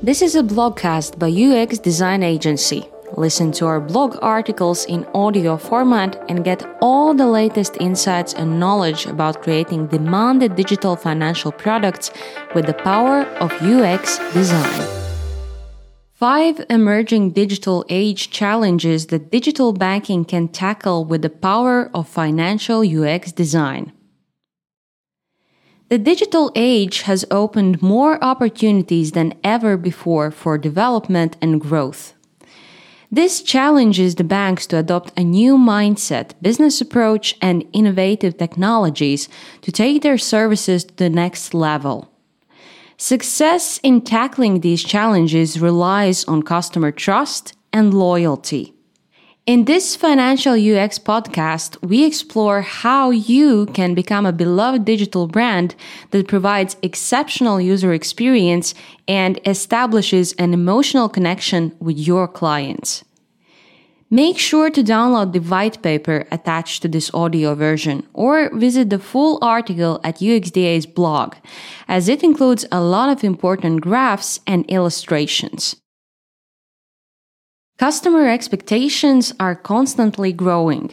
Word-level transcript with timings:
This 0.00 0.22
is 0.22 0.36
a 0.36 0.44
blogcast 0.44 1.18
by 1.18 1.28
UX 1.28 1.80
Design 1.80 2.22
Agency. 2.22 2.88
Listen 3.16 3.50
to 3.50 3.66
our 3.66 3.80
blog 3.80 4.16
articles 4.22 4.84
in 4.84 5.04
audio 5.12 5.56
format 5.56 6.24
and 6.28 6.44
get 6.44 6.64
all 6.80 7.14
the 7.14 7.26
latest 7.26 7.76
insights 7.80 8.32
and 8.32 8.60
knowledge 8.60 9.06
about 9.06 9.42
creating 9.42 9.88
demanded 9.88 10.54
digital 10.54 10.94
financial 10.94 11.50
products 11.50 12.12
with 12.54 12.66
the 12.66 12.74
power 12.74 13.22
of 13.40 13.50
UX 13.60 14.18
design. 14.32 14.86
Five 16.12 16.64
emerging 16.70 17.32
digital 17.32 17.84
age 17.88 18.30
challenges 18.30 19.08
that 19.08 19.32
digital 19.32 19.72
banking 19.72 20.24
can 20.24 20.46
tackle 20.46 21.06
with 21.06 21.22
the 21.22 21.30
power 21.30 21.90
of 21.92 22.06
financial 22.06 22.82
UX 22.86 23.32
design. 23.32 23.92
The 25.88 25.98
digital 25.98 26.52
age 26.54 27.02
has 27.02 27.24
opened 27.30 27.80
more 27.80 28.22
opportunities 28.22 29.12
than 29.12 29.32
ever 29.42 29.78
before 29.78 30.30
for 30.30 30.58
development 30.58 31.38
and 31.40 31.58
growth. 31.58 32.12
This 33.10 33.40
challenges 33.40 34.16
the 34.16 34.24
banks 34.24 34.66
to 34.66 34.76
adopt 34.76 35.18
a 35.18 35.24
new 35.24 35.56
mindset, 35.56 36.32
business 36.42 36.82
approach, 36.82 37.36
and 37.40 37.64
innovative 37.72 38.36
technologies 38.36 39.30
to 39.62 39.72
take 39.72 40.02
their 40.02 40.18
services 40.18 40.84
to 40.84 40.94
the 40.94 41.08
next 41.08 41.54
level. 41.54 42.12
Success 42.98 43.80
in 43.82 44.02
tackling 44.02 44.60
these 44.60 44.84
challenges 44.84 45.58
relies 45.58 46.22
on 46.26 46.42
customer 46.42 46.92
trust 46.92 47.56
and 47.72 47.94
loyalty. 47.94 48.74
In 49.48 49.64
this 49.64 49.96
Financial 49.96 50.52
UX 50.52 50.98
podcast, 50.98 51.80
we 51.80 52.04
explore 52.04 52.60
how 52.60 53.08
you 53.08 53.64
can 53.72 53.94
become 53.94 54.26
a 54.26 54.30
beloved 54.44 54.84
digital 54.84 55.26
brand 55.26 55.74
that 56.10 56.28
provides 56.28 56.76
exceptional 56.82 57.58
user 57.58 57.94
experience 57.94 58.74
and 59.08 59.40
establishes 59.46 60.34
an 60.34 60.52
emotional 60.52 61.08
connection 61.08 61.74
with 61.80 61.96
your 61.96 62.28
clients. 62.28 63.06
Make 64.10 64.38
sure 64.38 64.68
to 64.68 64.82
download 64.82 65.32
the 65.32 65.40
white 65.40 65.80
paper 65.80 66.26
attached 66.30 66.82
to 66.82 66.88
this 66.88 67.10
audio 67.14 67.54
version 67.54 68.06
or 68.12 68.54
visit 68.54 68.90
the 68.90 68.98
full 68.98 69.38
article 69.40 69.98
at 70.04 70.18
UXDA's 70.18 70.84
blog, 70.84 71.36
as 71.88 72.06
it 72.10 72.22
includes 72.22 72.66
a 72.70 72.82
lot 72.82 73.08
of 73.08 73.24
important 73.24 73.80
graphs 73.80 74.40
and 74.46 74.66
illustrations. 74.68 75.74
Customer 77.78 78.28
expectations 78.28 79.32
are 79.38 79.54
constantly 79.54 80.32
growing. 80.32 80.90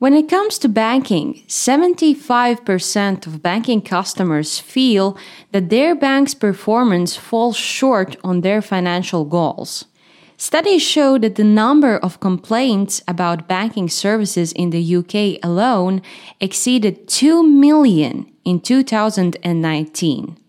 When 0.00 0.12
it 0.12 0.28
comes 0.28 0.58
to 0.58 0.68
banking, 0.68 1.44
75% 1.46 3.24
of 3.28 3.40
banking 3.40 3.80
customers 3.80 4.58
feel 4.58 5.16
that 5.52 5.70
their 5.70 5.94
bank's 5.94 6.34
performance 6.34 7.14
falls 7.14 7.56
short 7.56 8.16
on 8.24 8.40
their 8.40 8.60
financial 8.60 9.24
goals. 9.24 9.84
Studies 10.36 10.82
show 10.82 11.16
that 11.18 11.36
the 11.36 11.44
number 11.44 11.96
of 11.98 12.18
complaints 12.18 13.00
about 13.06 13.46
banking 13.46 13.88
services 13.88 14.50
in 14.50 14.70
the 14.70 14.96
UK 14.96 15.38
alone 15.44 16.02
exceeded 16.40 17.06
2 17.06 17.44
million 17.44 18.26
in 18.44 18.58
2019. 18.58 20.41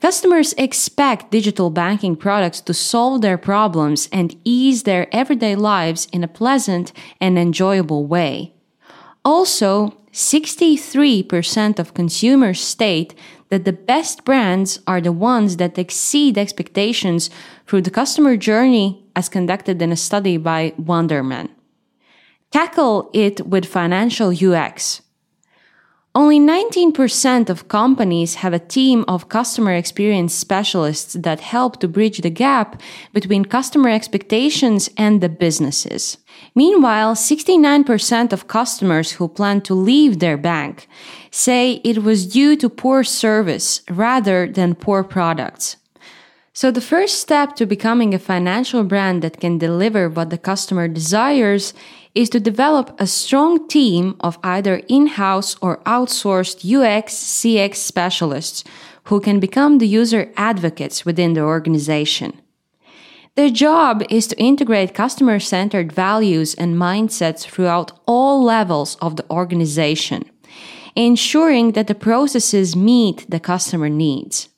Customers 0.00 0.52
expect 0.58 1.30
digital 1.30 1.70
banking 1.70 2.16
products 2.16 2.60
to 2.60 2.74
solve 2.74 3.22
their 3.22 3.38
problems 3.38 4.08
and 4.12 4.36
ease 4.44 4.82
their 4.82 5.06
everyday 5.14 5.56
lives 5.56 6.08
in 6.12 6.22
a 6.22 6.28
pleasant 6.28 6.92
and 7.20 7.38
enjoyable 7.38 8.06
way. 8.06 8.52
Also, 9.24 9.96
63% 10.12 11.78
of 11.78 11.94
consumers 11.94 12.60
state 12.60 13.14
that 13.48 13.64
the 13.64 13.72
best 13.72 14.24
brands 14.24 14.78
are 14.86 15.00
the 15.00 15.12
ones 15.12 15.56
that 15.56 15.78
exceed 15.78 16.38
expectations 16.38 17.30
through 17.66 17.82
the 17.82 17.90
customer 17.90 18.36
journey 18.36 19.04
as 19.16 19.28
conducted 19.28 19.80
in 19.80 19.90
a 19.90 19.96
study 19.96 20.36
by 20.36 20.72
Wunderman. 20.80 21.48
Tackle 22.50 23.10
it 23.12 23.46
with 23.46 23.66
financial 23.66 24.30
UX. 24.30 25.02
Only 26.16 26.38
19% 26.38 27.50
of 27.50 27.66
companies 27.66 28.36
have 28.36 28.52
a 28.52 28.60
team 28.60 29.04
of 29.08 29.28
customer 29.28 29.72
experience 29.72 30.32
specialists 30.32 31.14
that 31.14 31.40
help 31.40 31.80
to 31.80 31.88
bridge 31.88 32.18
the 32.18 32.30
gap 32.30 32.80
between 33.12 33.44
customer 33.44 33.88
expectations 33.88 34.88
and 34.96 35.20
the 35.20 35.28
businesses. 35.28 36.18
Meanwhile, 36.54 37.16
69% 37.16 38.32
of 38.32 38.46
customers 38.46 39.10
who 39.12 39.26
plan 39.26 39.60
to 39.62 39.74
leave 39.74 40.20
their 40.20 40.36
bank 40.36 40.86
say 41.32 41.80
it 41.82 42.04
was 42.04 42.28
due 42.28 42.54
to 42.58 42.68
poor 42.68 43.02
service 43.02 43.82
rather 43.90 44.46
than 44.46 44.76
poor 44.76 45.02
products. 45.02 45.78
So 46.52 46.70
the 46.70 46.80
first 46.80 47.20
step 47.20 47.56
to 47.56 47.66
becoming 47.66 48.14
a 48.14 48.20
financial 48.20 48.84
brand 48.84 49.22
that 49.22 49.40
can 49.40 49.58
deliver 49.58 50.08
what 50.08 50.30
the 50.30 50.38
customer 50.38 50.86
desires 50.86 51.74
is 52.14 52.30
to 52.30 52.40
develop 52.40 52.94
a 52.98 53.06
strong 53.06 53.66
team 53.68 54.16
of 54.20 54.38
either 54.42 54.82
in-house 54.88 55.56
or 55.60 55.78
outsourced 55.78 56.64
UX 56.64 57.14
CX 57.14 57.76
specialists 57.76 58.64
who 59.04 59.20
can 59.20 59.40
become 59.40 59.78
the 59.78 59.88
user 59.88 60.32
advocates 60.36 61.04
within 61.04 61.34
the 61.34 61.42
organization. 61.42 62.40
Their 63.34 63.50
job 63.50 64.04
is 64.10 64.28
to 64.28 64.38
integrate 64.38 64.94
customer 64.94 65.40
centered 65.40 65.92
values 65.92 66.54
and 66.54 66.76
mindsets 66.76 67.42
throughout 67.42 67.90
all 68.06 68.44
levels 68.44 68.96
of 69.02 69.16
the 69.16 69.28
organization, 69.28 70.30
ensuring 70.94 71.72
that 71.72 71.88
the 71.88 71.96
processes 71.96 72.76
meet 72.76 73.28
the 73.28 73.40
customer 73.40 73.88
needs. 73.88 74.48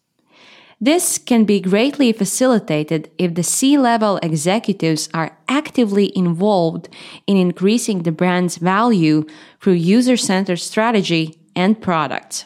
This 0.81 1.16
can 1.16 1.44
be 1.44 1.60
greatly 1.60 2.12
facilitated 2.12 3.10
if 3.16 3.34
the 3.34 3.42
C 3.42 3.78
level 3.78 4.19
executives 4.22 5.09
are 5.14 5.38
actively 5.48 6.12
involved 6.14 6.91
in 7.26 7.38
increasing 7.38 8.03
the 8.03 8.12
brand's 8.12 8.59
value 8.59 9.25
through 9.60 9.75
user 9.75 10.19
centered 10.19 10.59
strategy 10.59 11.41
and 11.54 11.81
products. 11.81 12.44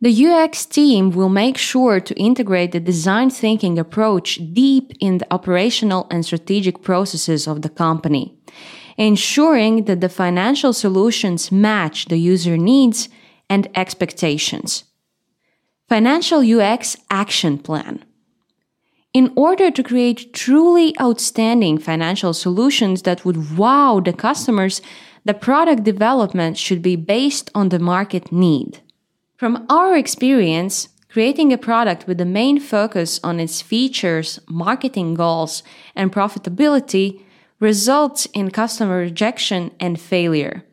The 0.00 0.26
UX 0.26 0.66
team 0.66 1.12
will 1.12 1.28
make 1.28 1.56
sure 1.56 2.00
to 2.00 2.14
integrate 2.18 2.72
the 2.72 2.80
design 2.80 3.30
thinking 3.30 3.78
approach 3.78 4.40
deep 4.52 4.92
in 4.98 5.18
the 5.18 5.32
operational 5.32 6.08
and 6.10 6.26
strategic 6.26 6.82
processes 6.82 7.46
of 7.46 7.62
the 7.62 7.68
company, 7.68 8.36
ensuring 8.98 9.84
that 9.84 10.00
the 10.00 10.08
financial 10.08 10.72
solutions 10.72 11.52
match 11.52 12.06
the 12.06 12.16
user 12.16 12.56
needs 12.56 13.08
and 13.48 13.68
expectations. 13.76 14.82
Financial 15.92 16.40
UX 16.40 16.96
Action 17.10 17.58
Plan. 17.58 18.02
In 19.12 19.30
order 19.36 19.70
to 19.70 19.82
create 19.82 20.32
truly 20.32 20.98
outstanding 20.98 21.76
financial 21.76 22.32
solutions 22.32 23.02
that 23.02 23.26
would 23.26 23.58
wow 23.58 24.00
the 24.00 24.14
customers, 24.14 24.80
the 25.26 25.34
product 25.34 25.84
development 25.84 26.56
should 26.56 26.80
be 26.80 26.96
based 26.96 27.50
on 27.54 27.68
the 27.68 27.78
market 27.78 28.32
need. 28.32 28.80
From 29.36 29.66
our 29.68 29.94
experience, 29.94 30.88
creating 31.10 31.52
a 31.52 31.58
product 31.58 32.06
with 32.06 32.16
the 32.16 32.24
main 32.24 32.58
focus 32.58 33.20
on 33.22 33.38
its 33.38 33.60
features, 33.60 34.40
marketing 34.48 35.12
goals, 35.12 35.62
and 35.94 36.10
profitability 36.10 37.20
results 37.60 38.24
in 38.32 38.50
customer 38.50 38.96
rejection 38.96 39.70
and 39.78 40.00
failure. 40.00 40.64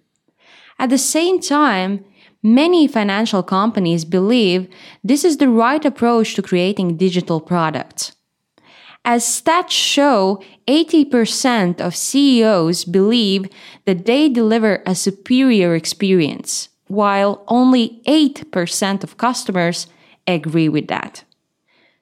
At 0.80 0.90
the 0.90 0.98
same 0.98 1.42
time, 1.42 2.06
Many 2.42 2.88
financial 2.88 3.44
companies 3.44 4.06
believe 4.06 4.70
this 5.04 5.26
is 5.26 5.38
the 5.38 5.50
right 5.50 5.84
approach 5.84 6.36
to 6.36 6.42
creating 6.42 6.96
digital 6.96 7.42
products. 7.42 8.14
As 9.04 9.24
stats 9.26 9.72
show, 9.72 10.42
80% 10.68 11.82
of 11.82 11.96
CEOs 11.96 12.86
believe 12.86 13.50
that 13.86 14.06
they 14.06 14.30
deliver 14.30 14.84
a 14.86 14.96
superior 14.96 15.76
experience, 15.76 16.70
while 16.88 17.44
only 17.48 18.02
8% 18.08 19.04
of 19.04 19.18
customers 19.18 19.88
agree 20.28 20.70
with 20.70 20.88
that. 20.88 21.24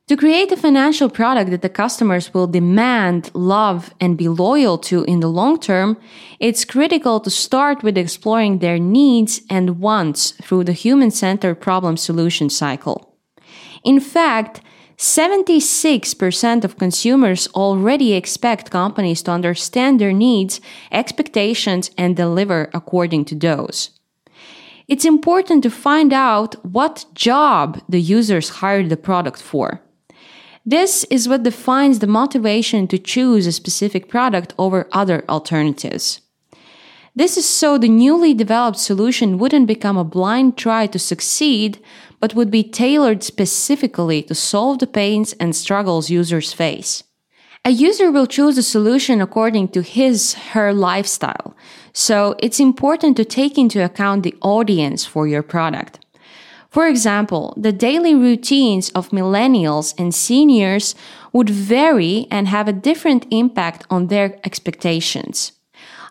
To 0.07 0.15
create 0.15 0.53
a 0.53 0.55
financial 0.55 1.09
product 1.09 1.51
that 1.51 1.61
the 1.61 1.67
customers 1.67 2.33
will 2.33 2.47
demand, 2.47 3.29
love, 3.33 3.93
and 3.99 4.17
be 4.17 4.29
loyal 4.29 4.77
to 4.77 5.03
in 5.03 5.19
the 5.19 5.27
long 5.27 5.59
term, 5.59 5.97
it's 6.39 6.63
critical 6.63 7.19
to 7.19 7.29
start 7.29 7.83
with 7.83 7.97
exploring 7.97 8.59
their 8.59 8.79
needs 8.79 9.41
and 9.49 9.81
wants 9.81 10.31
through 10.41 10.63
the 10.63 10.71
human 10.71 11.11
centered 11.11 11.55
problem 11.55 11.97
solution 11.97 12.49
cycle. 12.49 13.17
In 13.83 13.99
fact, 13.99 14.61
76% 14.95 16.63
of 16.63 16.77
consumers 16.77 17.49
already 17.49 18.13
expect 18.13 18.71
companies 18.71 19.21
to 19.23 19.31
understand 19.31 19.99
their 19.99 20.13
needs, 20.13 20.61
expectations, 20.89 21.91
and 21.97 22.15
deliver 22.15 22.69
according 22.73 23.25
to 23.25 23.35
those. 23.35 23.89
It's 24.87 25.03
important 25.03 25.63
to 25.63 25.69
find 25.69 26.13
out 26.13 26.55
what 26.65 27.05
job 27.13 27.81
the 27.89 27.99
users 27.99 28.47
hired 28.61 28.87
the 28.87 28.95
product 28.95 29.41
for. 29.41 29.81
This 30.69 31.05
is 31.05 31.29
what 31.29 31.43
defines 31.43 31.99
the 31.99 32.07
motivation 32.07 32.89
to 32.89 32.97
choose 32.99 33.47
a 33.47 33.53
specific 33.53 34.09
product 34.09 34.53
over 34.57 34.89
other 34.91 35.23
alternatives. 35.29 36.19
This 37.15 37.37
is 37.37 37.47
so 37.47 37.77
the 37.77 37.87
newly 37.87 38.33
developed 38.33 38.77
solution 38.77 39.37
wouldn't 39.37 39.65
become 39.65 39.95
a 39.95 40.03
blind 40.03 40.57
try 40.57 40.85
to 40.87 40.99
succeed, 40.99 41.79
but 42.19 42.35
would 42.35 42.51
be 42.51 42.65
tailored 42.65 43.23
specifically 43.23 44.21
to 44.23 44.35
solve 44.35 44.79
the 44.79 44.87
pains 44.87 45.31
and 45.39 45.55
struggles 45.55 46.09
users 46.09 46.51
face. 46.51 47.05
A 47.63 47.69
user 47.69 48.11
will 48.11 48.27
choose 48.27 48.57
a 48.57 48.61
solution 48.61 49.21
according 49.21 49.69
to 49.69 49.81
his, 49.81 50.33
her 50.51 50.73
lifestyle. 50.73 51.55
So 51.93 52.35
it's 52.39 52.59
important 52.59 53.15
to 53.15 53.23
take 53.23 53.57
into 53.57 53.85
account 53.85 54.23
the 54.23 54.35
audience 54.41 55.05
for 55.05 55.27
your 55.27 55.43
product. 55.43 56.05
For 56.69 56.87
example, 56.87 57.53
the 57.57 57.71
daily 57.71 58.13
routines 58.13 58.89
of 58.89 59.09
millennials 59.09 59.93
and 59.97 60.13
seniors 60.13 60.95
would 61.33 61.49
vary 61.49 62.27
and 62.29 62.47
have 62.47 62.67
a 62.67 62.73
different 62.73 63.25
impact 63.31 63.85
on 63.89 64.07
their 64.07 64.39
expectations. 64.43 65.53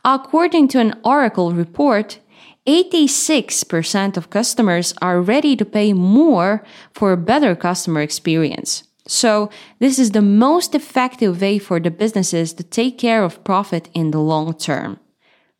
According 0.04 0.68
to 0.68 0.80
an 0.80 0.94
Oracle 1.04 1.52
report, 1.52 2.20
86% 2.66 4.16
of 4.16 4.30
customers 4.30 4.94
are 5.00 5.20
ready 5.20 5.56
to 5.56 5.64
pay 5.64 5.92
more 5.92 6.64
for 6.92 7.12
a 7.12 7.16
better 7.16 7.54
customer 7.54 8.00
experience. 8.00 8.84
So, 9.06 9.50
this 9.78 10.00
is 10.00 10.10
the 10.10 10.22
most 10.22 10.74
effective 10.74 11.40
way 11.40 11.60
for 11.60 11.78
the 11.78 11.92
businesses 11.92 12.52
to 12.54 12.64
take 12.64 12.98
care 12.98 13.22
of 13.22 13.44
profit 13.44 13.88
in 13.94 14.10
the 14.10 14.18
long 14.18 14.52
term. 14.54 14.98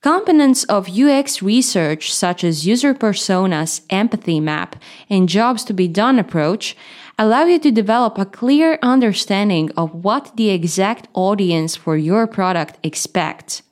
Components 0.03 0.65
of 0.65 0.89
UX 0.89 1.43
research, 1.43 2.13
such 2.13 2.45
as 2.45 2.67
user 2.67 2.95
personas, 2.95 3.81
empathy 3.91 4.41
map, 4.41 4.77
and 5.11 5.29
jobs 5.29 5.65
to 5.65 5.73
be 5.73 5.89
done 5.89 6.19
approach, 6.19 6.77
allow 7.19 7.45
you 7.45 7.59
to 7.59 7.71
develop 7.71 8.19
a 8.19 8.27
clear 8.27 8.79
understanding 8.83 9.71
of 9.77 10.05
what 10.05 10.37
the 10.37 10.51
exact 10.51 11.09
audience 11.15 11.75
for 11.75 11.97
your 11.97 12.27
product 12.27 12.79
expects 12.83 13.63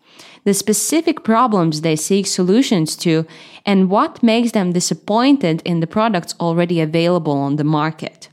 the 0.44 0.55
specific 0.55 1.25
problems 1.25 1.81
they 1.81 1.97
seek 1.97 2.27
solutions 2.27 2.97
to, 2.97 3.27
and 3.65 3.91
what 3.91 4.23
makes 4.23 4.53
them 4.53 4.73
disappointed 4.73 5.62
in 5.65 5.81
the 5.81 5.87
products 5.87 6.35
already 6.38 6.81
available 6.81 7.32
on 7.32 7.56
the 7.56 7.65
market. 7.65 8.29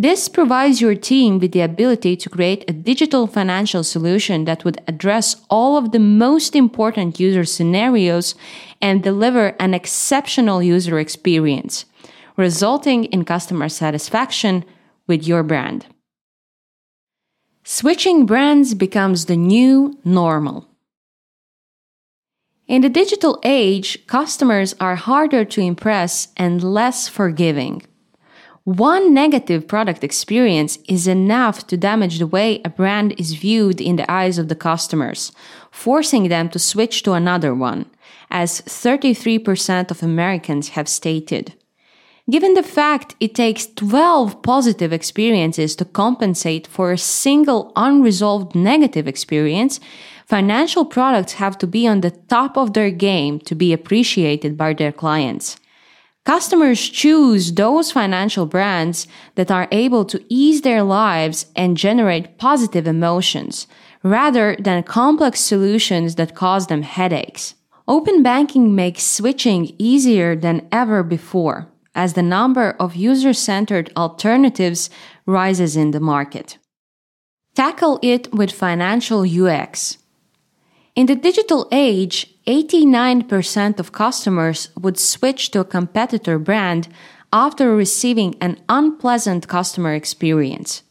This 0.00 0.30
provides 0.30 0.80
your 0.80 0.94
team 0.94 1.38
with 1.40 1.52
the 1.52 1.60
ability 1.60 2.16
to 2.16 2.30
create 2.30 2.64
a 2.66 2.72
digital 2.72 3.26
financial 3.26 3.84
solution 3.84 4.46
that 4.46 4.64
would 4.64 4.80
address 4.88 5.36
all 5.50 5.76
of 5.76 5.92
the 5.92 5.98
most 5.98 6.56
important 6.56 7.20
user 7.20 7.44
scenarios 7.44 8.34
and 8.80 9.02
deliver 9.02 9.48
an 9.60 9.74
exceptional 9.74 10.62
user 10.62 10.98
experience, 10.98 11.84
resulting 12.38 13.04
in 13.12 13.26
customer 13.26 13.68
satisfaction 13.68 14.64
with 15.06 15.28
your 15.28 15.42
brand. 15.42 15.84
Switching 17.62 18.24
brands 18.24 18.72
becomes 18.72 19.26
the 19.26 19.36
new 19.36 19.98
normal. 20.02 20.66
In 22.66 22.80
the 22.80 22.88
digital 22.88 23.38
age, 23.44 24.06
customers 24.06 24.74
are 24.80 24.96
harder 24.96 25.44
to 25.44 25.60
impress 25.60 26.28
and 26.38 26.64
less 26.64 27.06
forgiving. 27.06 27.82
One 28.64 29.14
negative 29.14 29.66
product 29.66 30.04
experience 30.04 30.78
is 30.86 31.08
enough 31.08 31.66
to 31.68 31.76
damage 31.76 32.18
the 32.18 32.26
way 32.26 32.60
a 32.64 32.68
brand 32.68 33.18
is 33.18 33.34
viewed 33.34 33.80
in 33.80 33.96
the 33.96 34.10
eyes 34.10 34.38
of 34.38 34.48
the 34.48 34.54
customers, 34.54 35.32
forcing 35.70 36.28
them 36.28 36.48
to 36.50 36.58
switch 36.58 37.02
to 37.04 37.12
another 37.12 37.54
one, 37.54 37.86
as 38.30 38.60
33% 38.62 39.90
of 39.90 40.02
Americans 40.02 40.70
have 40.70 40.88
stated. 40.88 41.54
Given 42.30 42.54
the 42.54 42.62
fact 42.62 43.16
it 43.18 43.34
takes 43.34 43.66
12 43.66 44.42
positive 44.42 44.92
experiences 44.92 45.74
to 45.76 45.84
compensate 45.84 46.66
for 46.66 46.92
a 46.92 46.98
single 46.98 47.72
unresolved 47.74 48.54
negative 48.54 49.08
experience, 49.08 49.80
Financial 50.30 50.84
products 50.84 51.32
have 51.32 51.58
to 51.58 51.66
be 51.66 51.88
on 51.88 52.02
the 52.02 52.12
top 52.12 52.56
of 52.56 52.72
their 52.72 52.92
game 52.92 53.40
to 53.40 53.56
be 53.56 53.72
appreciated 53.72 54.56
by 54.56 54.72
their 54.72 54.92
clients. 54.92 55.56
Customers 56.24 56.88
choose 56.88 57.52
those 57.52 57.92
financial 57.92 58.46
brands 58.46 59.06
that 59.36 59.50
are 59.50 59.68
able 59.72 60.04
to 60.04 60.22
ease 60.28 60.62
their 60.62 60.82
lives 60.82 61.46
and 61.56 61.76
generate 61.76 62.36
positive 62.36 62.86
emotions, 62.86 63.66
rather 64.02 64.56
than 64.58 64.82
complex 64.82 65.40
solutions 65.40 66.16
that 66.16 66.34
cause 66.34 66.66
them 66.66 66.82
headaches. 66.82 67.54
Open 67.88 68.22
banking 68.22 68.74
makes 68.74 69.02
switching 69.02 69.74
easier 69.78 70.36
than 70.36 70.68
ever 70.70 71.02
before, 71.02 71.68
as 71.94 72.12
the 72.12 72.22
number 72.22 72.76
of 72.78 72.94
user 72.94 73.32
centered 73.32 73.90
alternatives 73.96 74.90
rises 75.26 75.76
in 75.76 75.90
the 75.90 76.00
market. 76.00 76.58
Tackle 77.54 77.98
it 78.02 78.32
with 78.32 78.52
financial 78.52 79.22
UX. 79.22 79.98
In 80.94 81.06
the 81.06 81.16
digital 81.16 81.66
age, 81.72 82.34
89% 82.50 83.78
of 83.78 83.92
customers 83.92 84.70
would 84.76 84.98
switch 84.98 85.52
to 85.52 85.60
a 85.60 85.64
competitor 85.64 86.36
brand 86.36 86.88
after 87.32 87.76
receiving 87.76 88.34
an 88.40 88.58
unpleasant 88.68 89.46
customer 89.46 89.94
experience. 89.94 90.82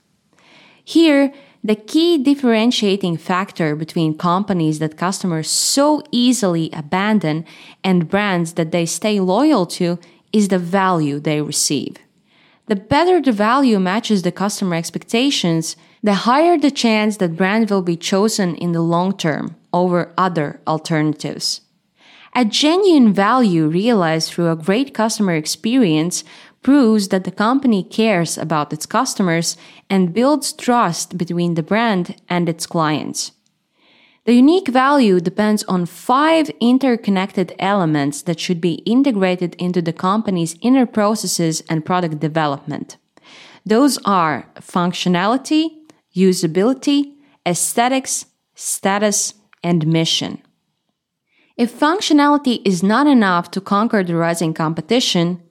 Here, 0.86 1.34
the 1.62 1.76
key 1.76 2.18
differentiating 2.18 3.18
factor 3.18 3.76
between 3.76 4.18
companies 4.18 4.80
that 4.80 4.96
customers 4.96 5.50
so 5.50 6.02
easily 6.12 6.70
abandon 6.72 7.44
and 7.84 8.08
brands 8.08 8.54
that 8.54 8.72
they 8.72 8.86
stay 8.86 9.20
loyal 9.20 9.66
to 9.66 10.00
is 10.32 10.48
the 10.48 10.60
value 10.60 11.20
they 11.20 11.42
receive. 11.42 11.98
The 12.68 12.78
better 12.78 13.22
the 13.22 13.34
value 13.34 13.80
matches 13.80 14.22
the 14.22 14.32
customer 14.32 14.76
expectations, 14.78 15.76
the 16.02 16.14
higher 16.14 16.58
the 16.58 16.72
chance 16.72 17.18
that 17.18 17.36
brand 17.36 17.70
will 17.70 17.82
be 17.82 17.98
chosen 17.98 18.56
in 18.56 18.72
the 18.72 18.82
long 18.82 19.18
term 19.18 19.56
over 19.74 20.14
other 20.18 20.62
alternatives. 20.66 21.62
A 22.36 22.46
genuine 22.46 23.12
value 23.12 23.68
realized 23.68 24.32
through 24.32 24.52
a 24.52 24.56
great 24.56 24.94
customer 24.94 25.34
experience 25.36 26.24
proves 26.62 27.08
that 27.08 27.24
the 27.24 27.32
company 27.32 27.84
cares 27.84 28.38
about 28.38 28.72
its 28.72 28.86
customers 28.86 29.58
and 29.90 30.14
builds 30.14 30.54
trust 30.54 31.18
between 31.18 31.56
the 31.56 31.64
brand 31.64 32.16
and 32.28 32.48
its 32.48 32.66
clients. 32.66 33.32
The 34.26 34.34
unique 34.34 34.68
value 34.68 35.20
depends 35.20 35.64
on 35.64 35.86
five 35.86 36.52
interconnected 36.60 37.56
elements 37.58 38.22
that 38.24 38.40
should 38.40 38.62
be 38.62 38.84
integrated 38.86 39.56
into 39.56 39.82
the 39.82 39.94
company's 39.94 40.56
inner 40.62 40.86
processes 40.86 41.64
and 41.70 41.86
product 41.86 42.20
development. 42.20 42.98
Those 43.66 43.98
are 44.06 44.48
functionality, 44.60 45.79
usability, 46.20 47.16
aesthetics, 47.46 48.26
status, 48.56 49.34
and 49.64 49.88
mission. 49.88 50.42
If 51.58 51.78
functionality 51.78 52.62
is 52.66 52.84
not 52.84 53.08
enough 53.08 53.52
to 53.52 53.62
conquer 53.62 54.04
the 54.04 54.16
rising 54.16 54.54
competition, 54.54 55.42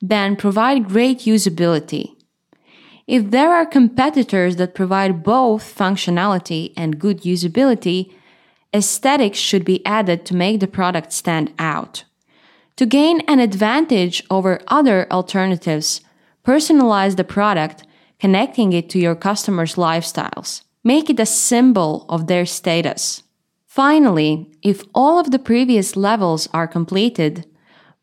then 0.00 0.36
provide 0.36 0.88
great 0.88 1.20
usability. 1.20 2.14
If 3.06 3.30
there 3.30 3.54
are 3.54 3.66
competitors 3.66 4.56
that 4.56 4.74
provide 4.74 5.22
both 5.22 5.62
functionality 5.76 6.72
and 6.76 6.98
good 6.98 7.22
usability, 7.22 8.12
aesthetics 8.74 9.38
should 9.38 9.64
be 9.64 9.84
added 9.86 10.26
to 10.26 10.36
make 10.36 10.60
the 10.60 10.66
product 10.66 11.12
stand 11.12 11.52
out. 11.58 12.04
To 12.76 12.84
gain 12.84 13.20
an 13.22 13.40
advantage 13.40 14.22
over 14.30 14.60
other 14.68 15.06
alternatives, 15.10 16.00
personalize 16.44 17.16
the 17.16 17.24
product, 17.24 17.84
connecting 18.18 18.72
it 18.72 18.88
to 18.90 18.98
your 18.98 19.14
customers' 19.14 19.74
lifestyles. 19.74 20.62
Make 20.84 21.10
it 21.10 21.20
a 21.20 21.26
symbol 21.26 22.06
of 22.08 22.26
their 22.26 22.46
status. 22.46 23.22
Finally, 23.66 24.50
if 24.62 24.84
all 24.94 25.18
of 25.18 25.30
the 25.30 25.38
previous 25.38 25.96
levels 25.96 26.48
are 26.54 26.66
completed, 26.66 27.44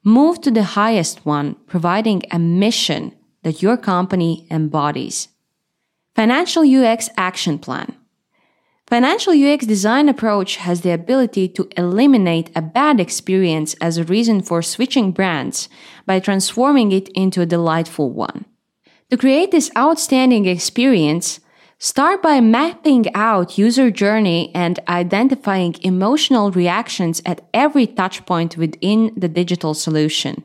move 0.03 0.39
to 0.41 0.51
the 0.51 0.63
highest 0.63 1.25
one, 1.25 1.55
providing 1.65 2.21
a 2.29 2.37
mission 2.37 3.15
that 3.43 3.61
your 3.61 3.77
company 3.77 4.47
embodies. 4.51 5.29
Financial 6.15 6.63
UX 6.63 7.09
Action 7.17 7.57
Plan. 7.57 7.95
Financial 8.85 9.33
UX 9.33 9.65
design 9.65 10.09
approach 10.09 10.57
has 10.57 10.81
the 10.81 10.91
ability 10.91 11.47
to 11.47 11.67
eliminate 11.75 12.51
a 12.55 12.61
bad 12.61 12.99
experience 12.99 13.73
as 13.81 13.97
a 13.97 14.03
reason 14.03 14.41
for 14.41 14.61
switching 14.61 15.11
brands 15.11 15.69
by 16.05 16.19
transforming 16.19 16.91
it 16.91 17.09
into 17.15 17.41
a 17.41 17.47
delightful 17.47 18.11
one. 18.11 18.45
To 19.09 19.17
create 19.17 19.51
this 19.51 19.71
outstanding 19.77 20.45
experience, 20.45 21.39
Start 21.83 22.21
by 22.23 22.39
mapping 22.39 23.13
out 23.13 23.57
user 23.57 23.91
journey 23.91 24.55
and 24.55 24.79
identifying 24.87 25.75
emotional 25.81 26.49
reactions 26.49 27.21
at 27.25 27.41
every 27.53 27.85
touchpoint 27.85 28.55
within 28.55 29.11
the 29.17 29.27
digital 29.27 29.73
solution. 29.73 30.43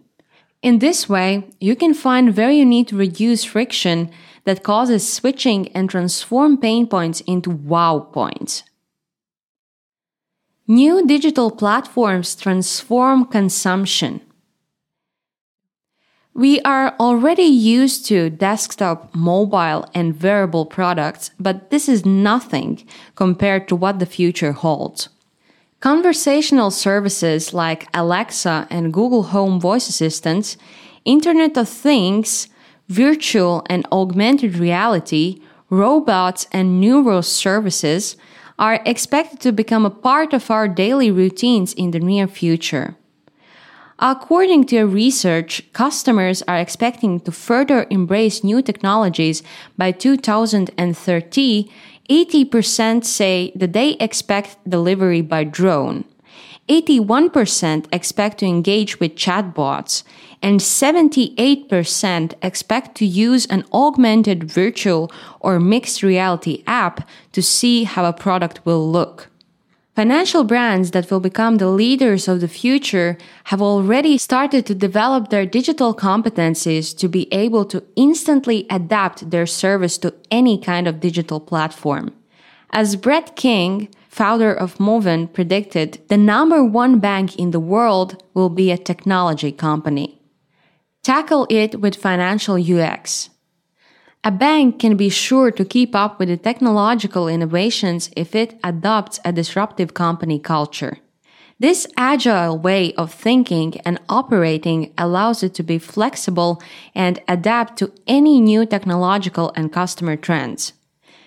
In 0.62 0.80
this 0.80 1.08
way, 1.08 1.48
you 1.60 1.76
can 1.76 1.94
find 1.94 2.36
where 2.36 2.50
you 2.50 2.64
need 2.64 2.88
to 2.88 2.96
reduce 2.96 3.44
friction 3.44 4.10
that 4.46 4.64
causes 4.64 5.12
switching 5.12 5.68
and 5.76 5.88
transform 5.88 6.58
pain 6.58 6.88
points 6.88 7.20
into 7.20 7.50
wow 7.50 8.00
points. 8.00 8.64
New 10.66 11.06
digital 11.06 11.52
platforms 11.52 12.34
transform 12.34 13.24
consumption. 13.24 14.20
We 16.38 16.60
are 16.60 16.94
already 17.00 17.42
used 17.42 18.06
to 18.06 18.30
desktop, 18.30 19.12
mobile, 19.12 19.84
and 19.92 20.22
wearable 20.22 20.66
products, 20.66 21.32
but 21.40 21.70
this 21.70 21.88
is 21.88 22.06
nothing 22.06 22.86
compared 23.16 23.66
to 23.66 23.74
what 23.74 23.98
the 23.98 24.06
future 24.06 24.52
holds. 24.52 25.08
Conversational 25.80 26.70
services 26.70 27.52
like 27.52 27.88
Alexa 27.92 28.68
and 28.70 28.92
Google 28.92 29.24
Home 29.34 29.58
voice 29.58 29.88
assistants, 29.88 30.56
Internet 31.04 31.56
of 31.56 31.68
Things, 31.68 32.46
virtual 32.88 33.66
and 33.68 33.84
augmented 33.90 34.54
reality, 34.54 35.42
robots, 35.70 36.46
and 36.52 36.80
neuro 36.80 37.20
services 37.20 38.16
are 38.60 38.80
expected 38.86 39.40
to 39.40 39.50
become 39.50 39.84
a 39.84 39.90
part 39.90 40.32
of 40.32 40.52
our 40.52 40.68
daily 40.68 41.10
routines 41.10 41.74
in 41.74 41.90
the 41.90 41.98
near 41.98 42.28
future. 42.28 42.94
According 44.00 44.66
to 44.66 44.76
a 44.78 44.86
research, 44.86 45.64
customers 45.72 46.42
are 46.46 46.58
expecting 46.58 47.18
to 47.20 47.32
further 47.32 47.84
embrace 47.90 48.44
new 48.44 48.62
technologies 48.62 49.42
by 49.76 49.90
2030. 49.90 51.70
80% 52.08 53.04
say 53.04 53.52
that 53.56 53.72
they 53.72 53.90
expect 53.94 54.56
delivery 54.70 55.20
by 55.20 55.42
drone. 55.42 56.04
81% 56.68 57.86
expect 57.92 58.38
to 58.38 58.46
engage 58.46 59.00
with 59.00 59.16
chatbots, 59.16 60.04
and 60.42 60.60
78% 60.60 62.34
expect 62.40 62.94
to 62.98 63.06
use 63.06 63.46
an 63.46 63.64
augmented 63.72 64.44
virtual 64.44 65.10
or 65.40 65.58
mixed 65.58 66.04
reality 66.04 66.62
app 66.66 67.08
to 67.32 67.42
see 67.42 67.82
how 67.84 68.04
a 68.04 68.12
product 68.12 68.64
will 68.64 68.88
look. 68.88 69.27
Financial 69.98 70.44
brands 70.44 70.92
that 70.92 71.10
will 71.10 71.18
become 71.18 71.56
the 71.56 71.66
leaders 71.66 72.28
of 72.28 72.40
the 72.40 72.46
future 72.46 73.18
have 73.50 73.60
already 73.60 74.16
started 74.16 74.64
to 74.64 74.72
develop 74.72 75.28
their 75.28 75.44
digital 75.44 75.92
competencies 75.92 76.96
to 76.96 77.08
be 77.08 77.26
able 77.32 77.64
to 77.64 77.82
instantly 77.96 78.64
adapt 78.70 79.28
their 79.32 79.44
service 79.44 79.98
to 79.98 80.14
any 80.30 80.56
kind 80.56 80.86
of 80.86 81.00
digital 81.00 81.40
platform. 81.40 82.14
As 82.70 82.94
Brett 82.94 83.34
King, 83.34 83.88
founder 84.08 84.54
of 84.54 84.78
Moven, 84.78 85.26
predicted, 85.26 85.98
the 86.06 86.16
number 86.16 86.62
one 86.62 87.00
bank 87.00 87.34
in 87.34 87.50
the 87.50 87.58
world 87.58 88.22
will 88.34 88.50
be 88.50 88.70
a 88.70 88.78
technology 88.78 89.50
company. 89.50 90.22
Tackle 91.02 91.48
it 91.50 91.80
with 91.80 91.96
financial 91.96 92.54
UX. 92.54 93.30
A 94.24 94.30
bank 94.30 94.80
can 94.80 94.96
be 94.96 95.08
sure 95.08 95.50
to 95.52 95.64
keep 95.64 95.94
up 95.94 96.18
with 96.18 96.28
the 96.28 96.36
technological 96.36 97.28
innovations 97.28 98.10
if 98.16 98.34
it 98.34 98.58
adopts 98.64 99.20
a 99.24 99.32
disruptive 99.32 99.94
company 99.94 100.38
culture. 100.40 100.98
This 101.60 101.86
agile 101.96 102.58
way 102.58 102.94
of 102.94 103.12
thinking 103.12 103.80
and 103.84 104.00
operating 104.08 104.92
allows 104.98 105.42
it 105.42 105.54
to 105.54 105.62
be 105.62 105.78
flexible 105.78 106.62
and 106.94 107.20
adapt 107.26 107.78
to 107.78 107.92
any 108.06 108.40
new 108.40 108.66
technological 108.66 109.52
and 109.56 109.72
customer 109.72 110.16
trends. 110.16 110.72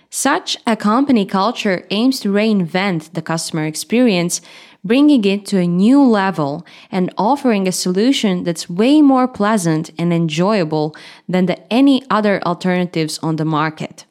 Such 0.10 0.58
a 0.68 0.76
company 0.76 1.26
culture 1.26 1.86
aims 1.90 2.20
to 2.20 2.34
reinvent 2.34 3.14
the 3.14 3.22
customer 3.22 3.66
experience 3.66 4.42
bringing 4.84 5.24
it 5.26 5.46
to 5.46 5.60
a 5.60 5.68
new 5.68 6.02
level 6.04 6.66
and 6.92 7.14
offering 7.18 7.68
a 7.68 7.72
solution 7.72 8.44
that's 8.44 8.70
way 8.70 9.02
more 9.02 9.28
pleasant 9.28 9.92
and 9.98 10.12
enjoyable 10.12 10.96
than 11.30 11.46
the 11.46 11.74
any 11.74 12.04
other 12.10 12.42
alternatives 12.46 13.20
on 13.20 13.36
the 13.36 13.46
market. 13.46 14.06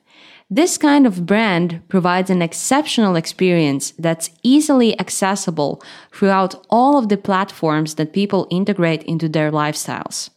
This 0.52 0.78
kind 0.78 1.06
of 1.06 1.26
brand 1.26 1.80
provides 1.88 2.28
an 2.28 2.42
exceptional 2.42 3.14
experience 3.14 3.92
that's 3.92 4.30
easily 4.42 4.98
accessible 4.98 5.80
throughout 6.12 6.66
all 6.68 6.98
of 6.98 7.08
the 7.08 7.16
platforms 7.16 7.94
that 7.94 8.12
people 8.12 8.48
integrate 8.50 9.04
into 9.04 9.28
their 9.28 9.52
lifestyles. 9.52 10.30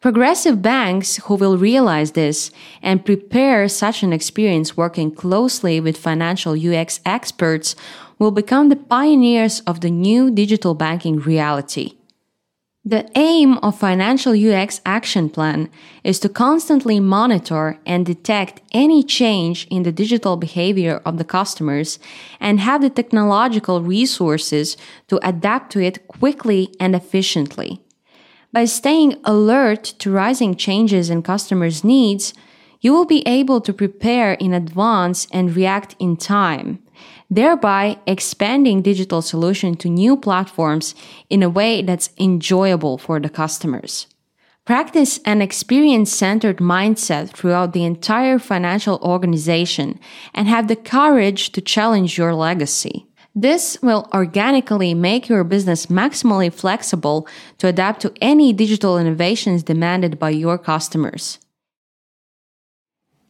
Progressive 0.00 0.62
banks 0.62 1.16
who 1.16 1.34
will 1.34 1.58
realize 1.58 2.12
this 2.12 2.50
and 2.80 3.04
prepare 3.04 3.68
such 3.68 4.02
an 4.02 4.14
experience 4.14 4.78
working 4.78 5.14
closely 5.14 5.78
with 5.78 5.98
financial 5.98 6.54
UX 6.54 7.00
experts 7.04 7.76
will 8.20 8.30
become 8.30 8.68
the 8.68 8.76
pioneers 8.76 9.60
of 9.60 9.80
the 9.80 9.90
new 9.90 10.30
digital 10.30 10.74
banking 10.74 11.18
reality. 11.18 11.94
The 12.84 13.10
aim 13.14 13.58
of 13.58 13.78
Financial 13.78 14.32
UX 14.32 14.80
Action 14.86 15.28
Plan 15.30 15.70
is 16.04 16.18
to 16.20 16.28
constantly 16.28 17.00
monitor 17.00 17.78
and 17.84 18.06
detect 18.06 18.60
any 18.72 19.02
change 19.02 19.66
in 19.70 19.82
the 19.82 19.92
digital 19.92 20.36
behavior 20.36 21.00
of 21.04 21.16
the 21.16 21.24
customers 21.24 21.98
and 22.38 22.60
have 22.60 22.82
the 22.82 22.90
technological 22.90 23.82
resources 23.82 24.76
to 25.08 25.18
adapt 25.26 25.72
to 25.72 25.80
it 25.80 26.06
quickly 26.06 26.74
and 26.78 26.94
efficiently. 26.94 27.82
By 28.52 28.66
staying 28.66 29.16
alert 29.24 29.84
to 30.00 30.10
rising 30.10 30.56
changes 30.56 31.08
in 31.08 31.22
customers' 31.22 31.84
needs, 31.84 32.34
you 32.80 32.92
will 32.92 33.06
be 33.06 33.26
able 33.26 33.60
to 33.60 33.72
prepare 33.72 34.32
in 34.34 34.52
advance 34.54 35.26
and 35.32 35.54
react 35.54 35.96
in 35.98 36.16
time 36.16 36.82
thereby 37.30 37.98
expanding 38.06 38.82
digital 38.82 39.22
solution 39.22 39.74
to 39.76 39.88
new 39.88 40.16
platforms 40.16 40.94
in 41.28 41.42
a 41.42 41.48
way 41.48 41.80
that's 41.80 42.10
enjoyable 42.18 42.98
for 42.98 43.20
the 43.20 43.28
customers. 43.28 44.06
Practice 44.66 45.18
an 45.24 45.40
experience 45.40 46.12
centered 46.12 46.58
mindset 46.58 47.30
throughout 47.30 47.72
the 47.72 47.84
entire 47.84 48.38
financial 48.38 48.98
organization 49.02 49.98
and 50.34 50.48
have 50.48 50.68
the 50.68 50.76
courage 50.76 51.50
to 51.52 51.60
challenge 51.60 52.18
your 52.18 52.34
legacy. 52.34 53.06
This 53.34 53.78
will 53.80 54.08
organically 54.12 54.92
make 54.92 55.28
your 55.28 55.44
business 55.44 55.86
maximally 55.86 56.52
flexible 56.52 57.28
to 57.58 57.68
adapt 57.68 58.02
to 58.02 58.12
any 58.20 58.52
digital 58.52 58.98
innovations 58.98 59.62
demanded 59.62 60.18
by 60.18 60.30
your 60.30 60.58
customers. 60.58 61.38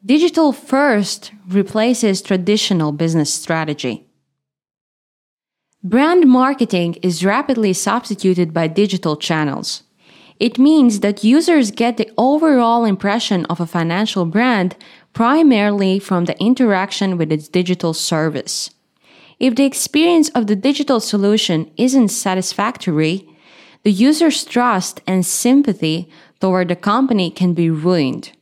Digital 0.04 0.52
first 0.52 1.30
replaces 1.47 2.23
traditional 2.23 2.90
business 2.90 3.33
strategy. 3.35 4.07
Brand 5.85 6.26
marketing 6.26 6.95
is 7.02 7.23
rapidly 7.23 7.75
substituted 7.75 8.54
by 8.54 8.66
digital 8.66 9.19
channels. 9.19 9.83
It 10.38 10.59
means 10.59 11.00
that 11.00 11.23
users 11.23 11.71
get 11.71 11.99
the 11.99 12.11
overall 12.16 12.87
impression 12.87 13.45
of 13.47 13.61
a 13.61 13.66
financial 13.66 14.25
brand 14.25 14.75
primarily 15.12 15.99
from 15.99 16.25
the 16.25 16.38
interaction 16.40 17.19
with 17.19 17.30
its 17.30 17.49
digital 17.49 17.92
service. 17.92 18.71
If 19.38 19.57
the 19.57 19.66
experience 19.66 20.30
of 20.30 20.47
the 20.47 20.57
digital 20.57 21.00
solution 21.00 21.71
isn't 21.76 22.09
satisfactory, 22.09 23.28
the 23.83 23.92
user's 23.92 24.45
trust 24.45 25.02
and 25.07 25.26
sympathy 25.26 26.09
toward 26.40 26.69
the 26.69 26.76
company 26.76 27.30
can 27.30 27.52
be 27.52 27.69
ruined. 27.69 28.33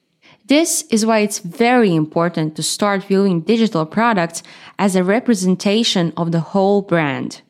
This 0.49 0.83
is 0.91 1.05
why 1.05 1.19
it's 1.19 1.41
very 1.41 1.95
important 1.95 2.57
to 2.57 2.63
start 2.63 3.05
viewing 3.05 3.43
digital 3.43 3.85
products 3.85 4.43
as 4.79 4.97
a 4.97 5.05
representation 5.05 6.15
of 6.17 6.33
the 6.33 6.41
whole 6.41 6.81
brand. 6.81 7.43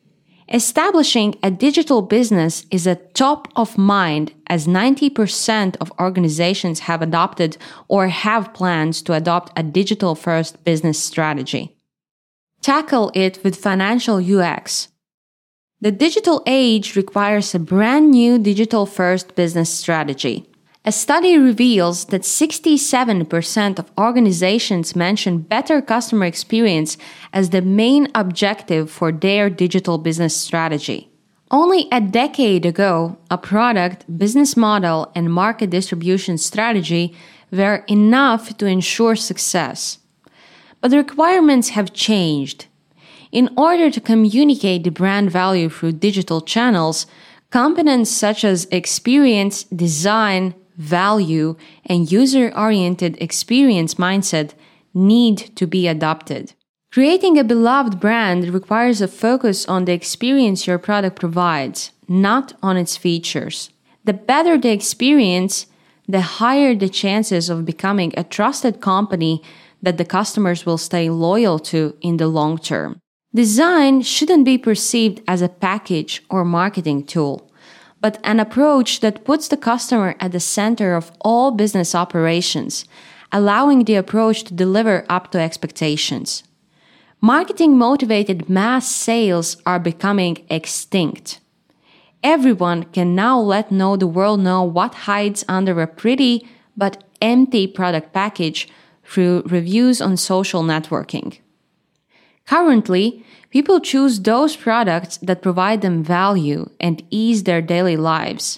Establishing 0.51 1.35
a 1.41 1.49
digital 1.49 2.01
business 2.01 2.65
is 2.71 2.85
a 2.85 2.95
top 2.95 3.47
of 3.55 3.77
mind 3.77 4.33
as 4.47 4.67
90% 4.67 5.77
of 5.79 5.93
organizations 5.97 6.81
have 6.81 7.01
adopted 7.01 7.55
or 7.87 8.09
have 8.09 8.53
plans 8.53 9.01
to 9.03 9.13
adopt 9.13 9.57
a 9.57 9.63
digital 9.63 10.13
first 10.13 10.61
business 10.65 11.01
strategy. 11.01 11.77
Tackle 12.61 13.13
it 13.15 13.39
with 13.45 13.55
financial 13.55 14.17
UX. 14.17 14.89
The 15.79 15.93
digital 15.93 16.43
age 16.45 16.97
requires 16.97 17.55
a 17.55 17.59
brand 17.59 18.11
new 18.11 18.37
digital 18.37 18.85
first 18.85 19.35
business 19.35 19.69
strategy. 19.69 20.48
A 20.89 20.91
study 20.91 21.37
reveals 21.37 22.05
that 22.05 22.23
67% 22.23 23.77
of 23.77 23.91
organizations 23.95 24.95
mention 24.95 25.37
better 25.37 25.83
customer 25.83 26.25
experience 26.25 26.97
as 27.31 27.51
the 27.51 27.61
main 27.61 28.07
objective 28.15 28.89
for 28.89 29.11
their 29.11 29.51
digital 29.51 29.99
business 29.99 30.35
strategy. 30.35 31.11
Only 31.51 31.87
a 31.91 32.01
decade 32.01 32.65
ago, 32.65 33.19
a 33.29 33.37
product, 33.37 34.03
business 34.17 34.57
model, 34.57 35.11
and 35.13 35.31
market 35.31 35.69
distribution 35.69 36.39
strategy 36.39 37.13
were 37.51 37.83
enough 37.87 38.57
to 38.57 38.65
ensure 38.65 39.15
success. 39.15 39.99
But 40.81 40.89
the 40.89 40.97
requirements 40.97 41.69
have 41.69 41.93
changed. 41.93 42.65
In 43.31 43.51
order 43.55 43.91
to 43.91 44.01
communicate 44.01 44.83
the 44.83 44.89
brand 44.89 45.29
value 45.29 45.69
through 45.69 46.01
digital 46.07 46.41
channels, 46.41 47.05
components 47.51 48.09
such 48.09 48.43
as 48.43 48.67
experience, 48.71 49.65
design, 49.65 50.55
value, 50.79 51.55
and 51.85 52.11
user 52.11 52.51
oriented 52.55 53.21
experience 53.21 53.95
mindset 53.95 54.53
need 54.93 55.37
to 55.55 55.67
be 55.67 55.87
adopted. 55.87 56.53
Creating 56.91 57.37
a 57.37 57.43
beloved 57.43 57.99
brand 57.99 58.49
requires 58.49 58.99
a 58.99 59.07
focus 59.07 59.67
on 59.67 59.85
the 59.85 59.93
experience 59.93 60.65
your 60.65 60.79
product 60.79 61.19
provides, 61.19 61.91
not 62.07 62.53
on 62.63 62.77
its 62.77 62.97
features. 62.97 63.69
The 64.05 64.13
better 64.13 64.57
the 64.57 64.71
experience, 64.71 65.67
the 66.07 66.21
higher 66.21 66.73
the 66.73 66.89
chances 66.89 67.49
of 67.49 67.65
becoming 67.65 68.11
a 68.17 68.23
trusted 68.23 68.81
company 68.81 69.43
that 69.83 69.97
the 69.97 70.05
customers 70.05 70.65
will 70.65 70.79
stay 70.79 71.09
loyal 71.09 71.59
to 71.59 71.95
in 72.01 72.17
the 72.17 72.27
long 72.27 72.57
term. 72.57 72.99
Design 73.35 74.01
shouldn't 74.01 74.43
be 74.43 74.57
perceived 74.57 75.21
as 75.27 75.43
a 75.43 75.49
package 75.49 76.23
or 76.31 76.43
marketing 76.43 77.05
tool 77.05 77.48
but 78.01 78.19
an 78.23 78.39
approach 78.39 79.01
that 79.01 79.25
puts 79.25 79.47
the 79.47 79.57
customer 79.57 80.15
at 80.19 80.31
the 80.31 80.39
center 80.39 80.95
of 80.95 81.11
all 81.21 81.51
business 81.51 81.93
operations, 81.93 82.85
allowing 83.31 83.83
the 83.83 83.95
approach 83.95 84.43
to 84.43 84.53
deliver 84.53 85.05
up 85.09 85.31
to 85.31 85.39
expectations. 85.39 86.43
Marketing 87.21 87.77
motivated 87.77 88.49
mass 88.49 88.89
sales 88.89 89.57
are 89.65 89.79
becoming 89.79 90.45
extinct. 90.49 91.39
Everyone 92.23 92.83
can 92.83 93.15
now 93.15 93.39
let 93.39 93.71
know 93.71 93.97
the 93.97 94.07
world 94.07 94.39
know 94.39 94.63
what 94.63 94.93
hides 95.05 95.43
under 95.47 95.81
a 95.81 95.87
pretty 95.87 96.47
but 96.77 97.03
empty 97.21 97.67
product 97.67 98.13
package 98.13 98.69
through 99.03 99.43
reviews 99.45 99.99
on 100.01 100.15
social 100.15 100.63
networking. 100.63 101.39
Currently, 102.49 103.23
people 103.51 103.79
choose 103.79 104.19
those 104.19 104.55
products 104.55 105.17
that 105.17 105.43
provide 105.43 105.81
them 105.81 106.03
value 106.03 106.67
and 106.79 107.03
ease 107.11 107.43
their 107.43 107.61
daily 107.61 107.95
lives, 107.95 108.57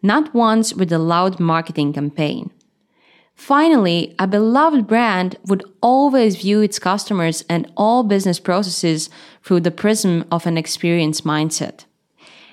not 0.00 0.32
ones 0.32 0.76
with 0.76 0.92
a 0.92 0.98
loud 1.00 1.40
marketing 1.40 1.92
campaign. 1.92 2.52
Finally, 3.34 4.14
a 4.16 4.28
beloved 4.28 4.86
brand 4.86 5.38
would 5.46 5.64
always 5.80 6.36
view 6.36 6.60
its 6.60 6.78
customers 6.78 7.44
and 7.48 7.68
all 7.76 8.04
business 8.04 8.38
processes 8.38 9.10
through 9.42 9.58
the 9.58 9.72
prism 9.72 10.24
of 10.30 10.46
an 10.46 10.56
experience 10.56 11.22
mindset. 11.22 11.84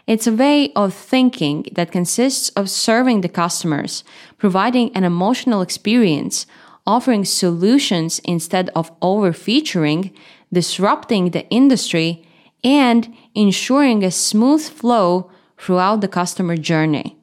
It's 0.08 0.26
a 0.26 0.34
way 0.34 0.74
of 0.74 0.92
thinking 0.92 1.68
that 1.74 1.92
consists 1.92 2.50
of 2.58 2.68
serving 2.68 3.22
the 3.22 3.30
customers, 3.30 4.04
providing 4.40 4.92
an 4.96 5.04
emotional 5.04 5.62
experience, 5.62 6.48
offering 6.88 7.24
solutions 7.26 8.18
instead 8.26 8.72
of 8.76 8.92
over 9.04 9.32
featuring, 9.32 10.12
disrupting 10.52 11.32
the 11.32 11.48
industry, 11.50 12.26
and 12.64 13.16
ensuring 13.36 14.04
a 14.04 14.12
smooth 14.12 14.68
flow 14.68 15.32
throughout 15.58 16.02
the 16.02 16.08
customer 16.08 16.58
journey. 16.58 17.18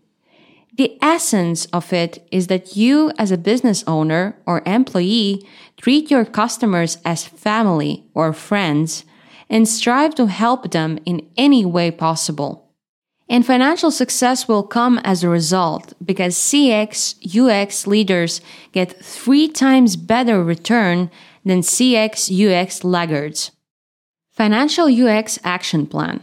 The 0.77 0.99
essence 1.01 1.65
of 1.67 1.93
it 1.93 2.27
is 2.31 2.49
that 2.49 2.77
you, 2.77 3.11
as 3.19 3.31
a 3.31 3.39
business 3.39 3.83
owner 3.87 4.37
or 4.47 4.63
employee, 4.67 5.47
treat 5.79 6.11
your 6.11 6.27
customers 6.27 6.99
as 7.05 7.25
family 7.25 8.05
or 8.13 8.33
friends 8.35 9.05
and 9.49 9.67
strive 9.67 10.15
to 10.17 10.27
help 10.27 10.73
them 10.73 10.99
in 11.07 11.27
any 11.37 11.65
way 11.65 11.91
possible. 11.91 12.67
And 13.29 13.45
financial 13.45 13.91
success 13.91 14.47
will 14.47 14.63
come 14.63 14.99
as 14.99 15.25
a 15.25 15.29
result 15.29 15.95
because 16.05 16.37
CX 16.37 17.17
UX 17.35 17.87
leaders 17.87 18.41
get 18.73 19.03
three 19.03 19.49
times 19.49 19.97
better 19.97 20.45
return 20.45 21.11
than 21.47 21.61
CX 21.61 22.29
UX 22.29 22.83
laggards. 22.83 23.53
Financial 24.33 24.89
UX 24.89 25.39
Action 25.45 25.87
Plan. 25.87 26.21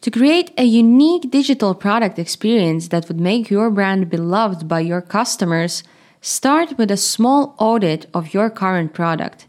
To 0.00 0.10
create 0.10 0.50
a 0.56 0.64
unique 0.64 1.30
digital 1.30 1.74
product 1.74 2.18
experience 2.18 2.88
that 2.88 3.06
would 3.08 3.20
make 3.20 3.50
your 3.50 3.70
brand 3.70 4.08
beloved 4.08 4.66
by 4.66 4.80
your 4.80 5.02
customers, 5.02 5.84
start 6.22 6.78
with 6.78 6.90
a 6.90 6.96
small 6.96 7.54
audit 7.58 8.06
of 8.14 8.32
your 8.32 8.48
current 8.48 8.94
product, 8.94 9.46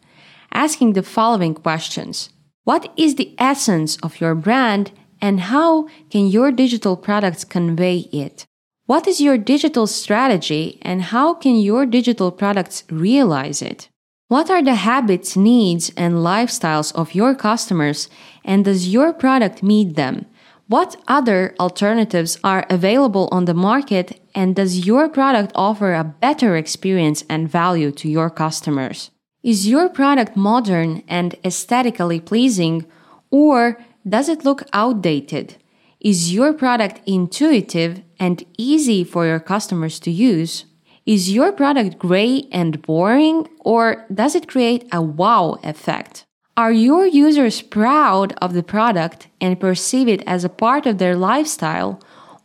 asking 0.51 0.91
the 0.91 1.03
following 1.03 1.53
questions. 1.53 2.29
What 2.65 2.91
is 2.97 3.15
the 3.15 3.33
essence 3.37 3.95
of 4.03 4.19
your 4.19 4.35
brand 4.35 4.91
and 5.21 5.39
how 5.39 5.87
can 6.09 6.27
your 6.27 6.51
digital 6.51 6.97
products 6.97 7.45
convey 7.45 8.09
it? 8.11 8.45
What 8.87 9.07
is 9.07 9.21
your 9.21 9.37
digital 9.37 9.87
strategy 9.87 10.79
and 10.81 11.01
how 11.01 11.33
can 11.33 11.55
your 11.55 11.85
digital 11.85 12.29
products 12.29 12.83
realize 12.89 13.61
it? 13.61 13.87
What 14.31 14.49
are 14.49 14.63
the 14.63 14.75
habits, 14.75 15.35
needs, 15.35 15.91
and 15.97 16.23
lifestyles 16.23 16.95
of 16.95 17.13
your 17.13 17.35
customers 17.35 18.07
and 18.45 18.63
does 18.63 18.87
your 18.87 19.11
product 19.11 19.61
meet 19.61 19.97
them? 19.97 20.25
What 20.67 20.95
other 21.05 21.53
alternatives 21.59 22.39
are 22.41 22.65
available 22.69 23.27
on 23.33 23.43
the 23.43 23.53
market 23.53 24.21
and 24.33 24.55
does 24.55 24.87
your 24.87 25.09
product 25.09 25.51
offer 25.53 25.93
a 25.93 26.05
better 26.05 26.55
experience 26.55 27.25
and 27.27 27.51
value 27.51 27.91
to 27.91 28.07
your 28.07 28.29
customers? 28.29 29.11
Is 29.43 29.67
your 29.67 29.89
product 29.89 30.37
modern 30.37 31.03
and 31.09 31.35
aesthetically 31.43 32.21
pleasing 32.21 32.85
or 33.31 33.83
does 34.07 34.29
it 34.29 34.45
look 34.45 34.63
outdated? 34.71 35.57
Is 35.99 36.33
your 36.33 36.53
product 36.53 37.01
intuitive 37.05 38.01
and 38.17 38.45
easy 38.57 39.03
for 39.03 39.25
your 39.25 39.41
customers 39.41 39.99
to 39.99 40.09
use? 40.09 40.63
Is 41.05 41.31
your 41.31 41.51
product 41.51 41.97
gray 41.97 42.47
and 42.51 42.79
boring 42.83 43.49
or 43.59 44.05
does 44.13 44.35
it 44.35 44.47
create 44.47 44.87
a 44.91 45.01
wow 45.01 45.57
effect? 45.63 46.25
Are 46.55 46.71
your 46.71 47.07
users 47.07 47.63
proud 47.63 48.33
of 48.39 48.53
the 48.53 48.61
product 48.61 49.27
and 49.39 49.59
perceive 49.59 50.07
it 50.07 50.21
as 50.27 50.43
a 50.43 50.49
part 50.49 50.85
of 50.85 50.99
their 50.99 51.15
lifestyle 51.15 51.99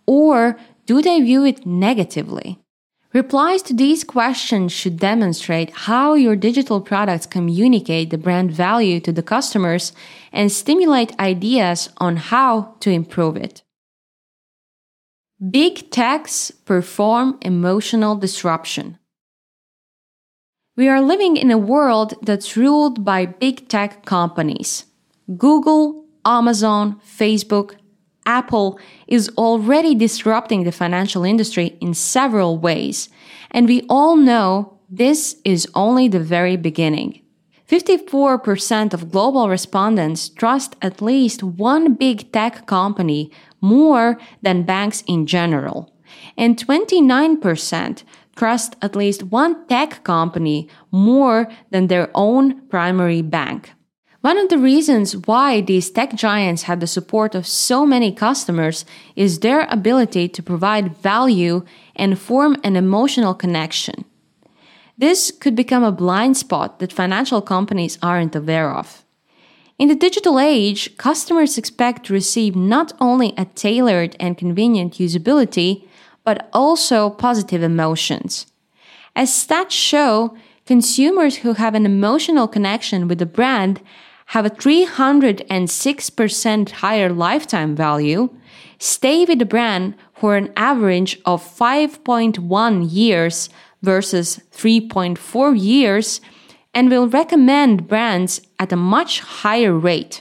or 0.06 0.58
do 0.86 1.02
they 1.02 1.20
view 1.20 1.44
it 1.44 1.66
negatively? 1.66 2.58
Replies 3.12 3.60
to 3.62 3.74
these 3.74 4.04
questions 4.04 4.72
should 4.72 4.98
demonstrate 4.98 5.70
how 5.70 6.14
your 6.14 6.36
digital 6.36 6.80
products 6.80 7.26
communicate 7.26 8.08
the 8.08 8.18
brand 8.18 8.52
value 8.52 9.00
to 9.00 9.12
the 9.12 9.22
customers 9.22 9.92
and 10.32 10.50
stimulate 10.50 11.18
ideas 11.18 11.90
on 11.98 12.16
how 12.16 12.74
to 12.80 12.90
improve 12.90 13.36
it. 13.36 13.62
Big 15.38 15.90
techs 15.90 16.50
perform 16.50 17.36
emotional 17.42 18.16
disruption. 18.16 18.96
We 20.78 20.88
are 20.88 21.02
living 21.02 21.36
in 21.36 21.50
a 21.50 21.58
world 21.58 22.14
that's 22.22 22.56
ruled 22.56 23.04
by 23.04 23.26
big 23.26 23.68
tech 23.68 24.06
companies. 24.06 24.86
Google, 25.36 26.06
Amazon, 26.24 26.98
Facebook, 27.04 27.74
Apple 28.24 28.80
is 29.06 29.28
already 29.36 29.94
disrupting 29.94 30.64
the 30.64 30.72
financial 30.72 31.22
industry 31.22 31.76
in 31.82 31.92
several 31.92 32.56
ways, 32.56 33.10
and 33.50 33.68
we 33.68 33.82
all 33.90 34.16
know 34.16 34.78
this 34.88 35.36
is 35.44 35.68
only 35.74 36.08
the 36.08 36.18
very 36.18 36.56
beginning. 36.56 37.20
54% 37.68 38.94
of 38.94 39.10
global 39.10 39.48
respondents 39.50 40.28
trust 40.28 40.76
at 40.80 41.02
least 41.02 41.42
one 41.42 41.94
big 41.94 42.32
tech 42.32 42.66
company 42.66 43.30
more 43.60 44.18
than 44.42 44.62
banks 44.62 45.02
in 45.06 45.26
general, 45.26 45.92
and 46.36 46.56
29% 46.56 48.02
trust 48.36 48.76
at 48.82 48.94
least 48.94 49.22
one 49.24 49.66
tech 49.66 50.04
company 50.04 50.68
more 50.92 51.48
than 51.70 51.86
their 51.86 52.10
own 52.14 52.60
primary 52.68 53.22
bank. 53.22 53.72
One 54.20 54.38
of 54.38 54.48
the 54.48 54.58
reasons 54.58 55.16
why 55.16 55.60
these 55.60 55.88
tech 55.88 56.14
giants 56.16 56.64
have 56.64 56.80
the 56.80 56.88
support 56.88 57.36
of 57.36 57.46
so 57.46 57.86
many 57.86 58.12
customers 58.12 58.84
is 59.14 59.38
their 59.38 59.68
ability 59.70 60.28
to 60.30 60.42
provide 60.42 60.96
value 60.96 61.64
and 61.94 62.18
form 62.18 62.56
an 62.64 62.74
emotional 62.74 63.34
connection. 63.34 64.04
This 64.98 65.30
could 65.30 65.54
become 65.54 65.84
a 65.84 65.92
blind 65.92 66.36
spot 66.36 66.80
that 66.80 66.92
financial 66.92 67.40
companies 67.40 67.98
aren't 68.02 68.34
aware 68.34 68.74
of. 68.74 69.05
In 69.78 69.88
the 69.88 69.94
digital 69.94 70.40
age, 70.40 70.96
customers 70.96 71.58
expect 71.58 72.06
to 72.06 72.14
receive 72.14 72.56
not 72.56 72.94
only 72.98 73.34
a 73.36 73.44
tailored 73.44 74.16
and 74.18 74.38
convenient 74.38 74.94
usability, 74.94 75.86
but 76.24 76.48
also 76.52 77.10
positive 77.10 77.62
emotions. 77.62 78.46
As 79.14 79.30
stats 79.30 79.72
show, 79.72 80.34
consumers 80.64 81.36
who 81.38 81.54
have 81.54 81.74
an 81.74 81.84
emotional 81.84 82.46
connection 82.48 83.06
with 83.06 83.18
the 83.18 83.26
brand 83.26 83.82
have 84.30 84.46
a 84.46 84.50
306% 84.50 86.70
higher 86.70 87.12
lifetime 87.12 87.76
value, 87.76 88.30
stay 88.78 89.26
with 89.26 89.38
the 89.38 89.44
brand 89.44 89.94
for 90.14 90.36
an 90.36 90.50
average 90.56 91.20
of 91.26 91.42
5.1 91.42 92.88
years 92.90 93.50
versus 93.82 94.40
3.4 94.52 95.62
years, 95.62 96.22
and 96.76 96.90
will 96.90 97.08
recommend 97.08 97.88
brands 97.88 98.42
at 98.58 98.70
a 98.70 98.76
much 98.76 99.20
higher 99.20 99.72
rate. 99.72 100.20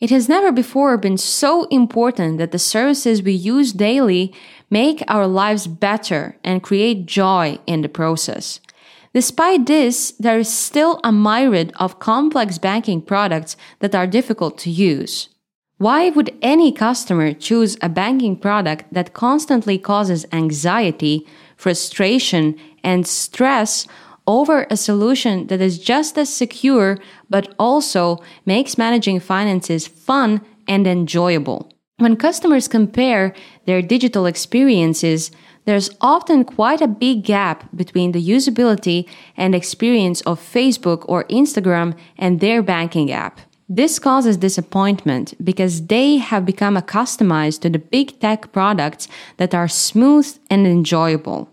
It 0.00 0.10
has 0.10 0.28
never 0.28 0.50
before 0.50 0.98
been 0.98 1.16
so 1.16 1.66
important 1.66 2.38
that 2.38 2.50
the 2.50 2.58
services 2.58 3.22
we 3.22 3.30
use 3.30 3.72
daily 3.72 4.34
make 4.68 5.04
our 5.06 5.28
lives 5.28 5.68
better 5.68 6.36
and 6.42 6.64
create 6.64 7.06
joy 7.06 7.60
in 7.68 7.82
the 7.82 7.88
process. 7.88 8.58
Despite 9.12 9.66
this, 9.66 10.10
there 10.18 10.40
is 10.40 10.52
still 10.52 10.98
a 11.04 11.12
myriad 11.12 11.72
of 11.76 12.00
complex 12.00 12.58
banking 12.58 13.00
products 13.00 13.56
that 13.78 13.94
are 13.94 14.08
difficult 14.08 14.58
to 14.58 14.70
use. 14.70 15.28
Why 15.78 16.10
would 16.10 16.36
any 16.42 16.72
customer 16.72 17.32
choose 17.32 17.76
a 17.80 17.88
banking 17.88 18.36
product 18.36 18.92
that 18.92 19.14
constantly 19.14 19.78
causes 19.78 20.26
anxiety, 20.32 21.24
frustration, 21.56 22.58
and 22.82 23.06
stress 23.06 23.86
over 24.26 24.66
a 24.70 24.76
solution 24.76 25.46
that 25.48 25.60
is 25.60 25.78
just 25.78 26.16
as 26.18 26.32
secure 26.32 26.98
but 27.28 27.54
also 27.58 28.18
makes 28.46 28.78
managing 28.78 29.20
finances 29.20 29.86
fun 29.86 30.40
and 30.66 30.86
enjoyable? 30.86 31.70
When 31.98 32.16
customers 32.16 32.66
compare 32.66 33.34
their 33.66 33.80
digital 33.80 34.26
experiences, 34.26 35.30
there's 35.64 35.90
often 36.00 36.44
quite 36.44 36.80
a 36.80 36.88
big 36.88 37.24
gap 37.24 37.68
between 37.74 38.12
the 38.12 38.28
usability 38.28 39.08
and 39.36 39.54
experience 39.54 40.20
of 40.22 40.40
Facebook 40.40 41.04
or 41.08 41.24
Instagram 41.24 41.96
and 42.18 42.40
their 42.40 42.62
banking 42.62 43.12
app. 43.12 43.40
This 43.68 43.98
causes 43.98 44.36
disappointment 44.36 45.32
because 45.42 45.86
they 45.86 46.18
have 46.18 46.44
become 46.44 46.76
accustomed 46.76 47.60
to 47.62 47.70
the 47.70 47.78
big 47.78 48.20
tech 48.20 48.52
products 48.52 49.08
that 49.38 49.54
are 49.54 49.68
smooth 49.68 50.36
and 50.50 50.66
enjoyable. 50.66 51.48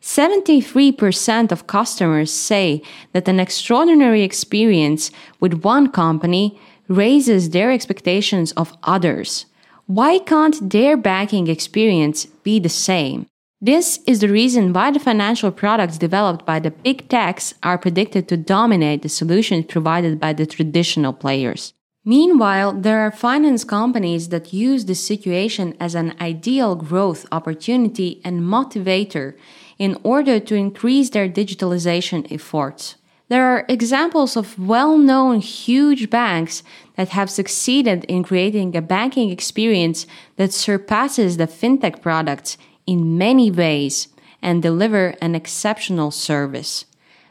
73% 0.00 1.52
of 1.52 1.66
customers 1.66 2.32
say 2.32 2.82
that 3.12 3.28
an 3.28 3.40
extraordinary 3.40 4.22
experience 4.22 5.10
with 5.40 5.64
one 5.64 5.90
company 5.90 6.58
raises 6.88 7.50
their 7.50 7.70
expectations 7.70 8.52
of 8.52 8.76
others. 8.82 9.46
Why 9.86 10.18
can't 10.18 10.70
their 10.70 10.96
banking 10.96 11.48
experience 11.48 12.26
be 12.26 12.60
the 12.60 12.68
same? 12.68 13.26
This 13.60 13.98
is 14.06 14.20
the 14.20 14.28
reason 14.28 14.72
why 14.72 14.92
the 14.92 15.00
financial 15.00 15.50
products 15.50 15.98
developed 15.98 16.46
by 16.46 16.60
the 16.60 16.70
big 16.70 17.08
techs 17.08 17.54
are 17.62 17.76
predicted 17.76 18.28
to 18.28 18.36
dominate 18.36 19.02
the 19.02 19.08
solutions 19.08 19.66
provided 19.66 20.20
by 20.20 20.32
the 20.32 20.46
traditional 20.46 21.12
players. 21.12 21.74
Meanwhile, 22.04 22.74
there 22.74 23.00
are 23.00 23.10
finance 23.10 23.64
companies 23.64 24.28
that 24.28 24.52
use 24.52 24.84
this 24.84 25.04
situation 25.04 25.76
as 25.80 25.96
an 25.96 26.14
ideal 26.20 26.76
growth 26.76 27.26
opportunity 27.32 28.20
and 28.24 28.40
motivator 28.40 29.34
in 29.78 29.96
order 30.02 30.40
to 30.40 30.54
increase 30.54 31.10
their 31.10 31.28
digitalization 31.28 32.30
efforts. 32.32 32.96
There 33.28 33.44
are 33.44 33.66
examples 33.68 34.36
of 34.36 34.58
well 34.58 34.96
known 34.96 35.40
huge 35.40 36.08
banks 36.08 36.62
that 36.96 37.10
have 37.10 37.30
succeeded 37.30 38.04
in 38.04 38.22
creating 38.22 38.74
a 38.74 38.82
banking 38.82 39.30
experience 39.30 40.06
that 40.36 40.52
surpasses 40.52 41.36
the 41.36 41.46
fintech 41.46 42.00
products 42.00 42.56
in 42.86 43.18
many 43.18 43.50
ways 43.50 44.08
and 44.40 44.62
deliver 44.62 45.14
an 45.20 45.34
exceptional 45.34 46.10
service. 46.10 46.86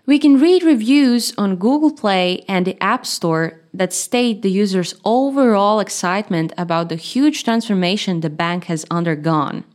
We 0.05 0.19
can 0.19 0.39
read 0.39 0.63
reviews 0.63 1.33
on 1.37 1.57
Google 1.57 1.91
Play 1.91 2.45
and 2.47 2.65
the 2.65 2.81
App 2.81 3.05
Store 3.05 3.59
that 3.73 3.91
state 3.91 4.41
the 4.41 4.51
user's 4.51 4.93
overall 5.03 5.79
excitement 5.79 6.53
about 6.57 6.89
the 6.89 6.95
huge 6.95 7.43
transformation 7.43 8.21
the 8.21 8.29
bank 8.29 8.65
has 8.65 8.85
undergone. 8.89 9.65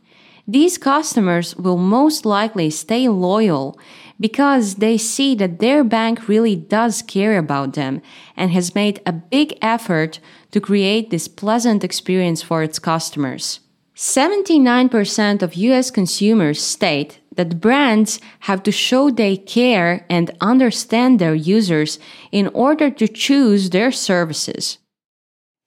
These 0.47 0.77
customers 0.77 1.55
will 1.55 1.77
most 1.77 2.25
likely 2.25 2.69
stay 2.69 3.07
loyal 3.07 3.79
because 4.19 4.75
they 4.75 4.97
see 4.97 5.35
that 5.35 5.59
their 5.59 5.83
bank 5.83 6.27
really 6.27 6.55
does 6.55 7.01
care 7.01 7.37
about 7.37 7.73
them 7.73 8.01
and 8.35 8.51
has 8.51 8.75
made 8.75 9.01
a 9.05 9.13
big 9.13 9.57
effort 9.61 10.19
to 10.51 10.59
create 10.59 11.09
this 11.09 11.27
pleasant 11.27 11.83
experience 11.83 12.41
for 12.41 12.61
its 12.61 12.77
customers. 12.77 13.61
79% 13.95 15.41
of 15.41 15.55
US 15.55 15.91
consumers 15.91 16.61
state 16.61 17.19
that 17.35 17.61
brands 17.61 18.19
have 18.41 18.63
to 18.63 18.71
show 18.71 19.09
they 19.09 19.37
care 19.37 20.05
and 20.09 20.35
understand 20.41 21.19
their 21.19 21.35
users 21.35 21.99
in 22.31 22.47
order 22.49 22.89
to 22.89 23.07
choose 23.07 23.69
their 23.69 23.91
services. 23.91 24.77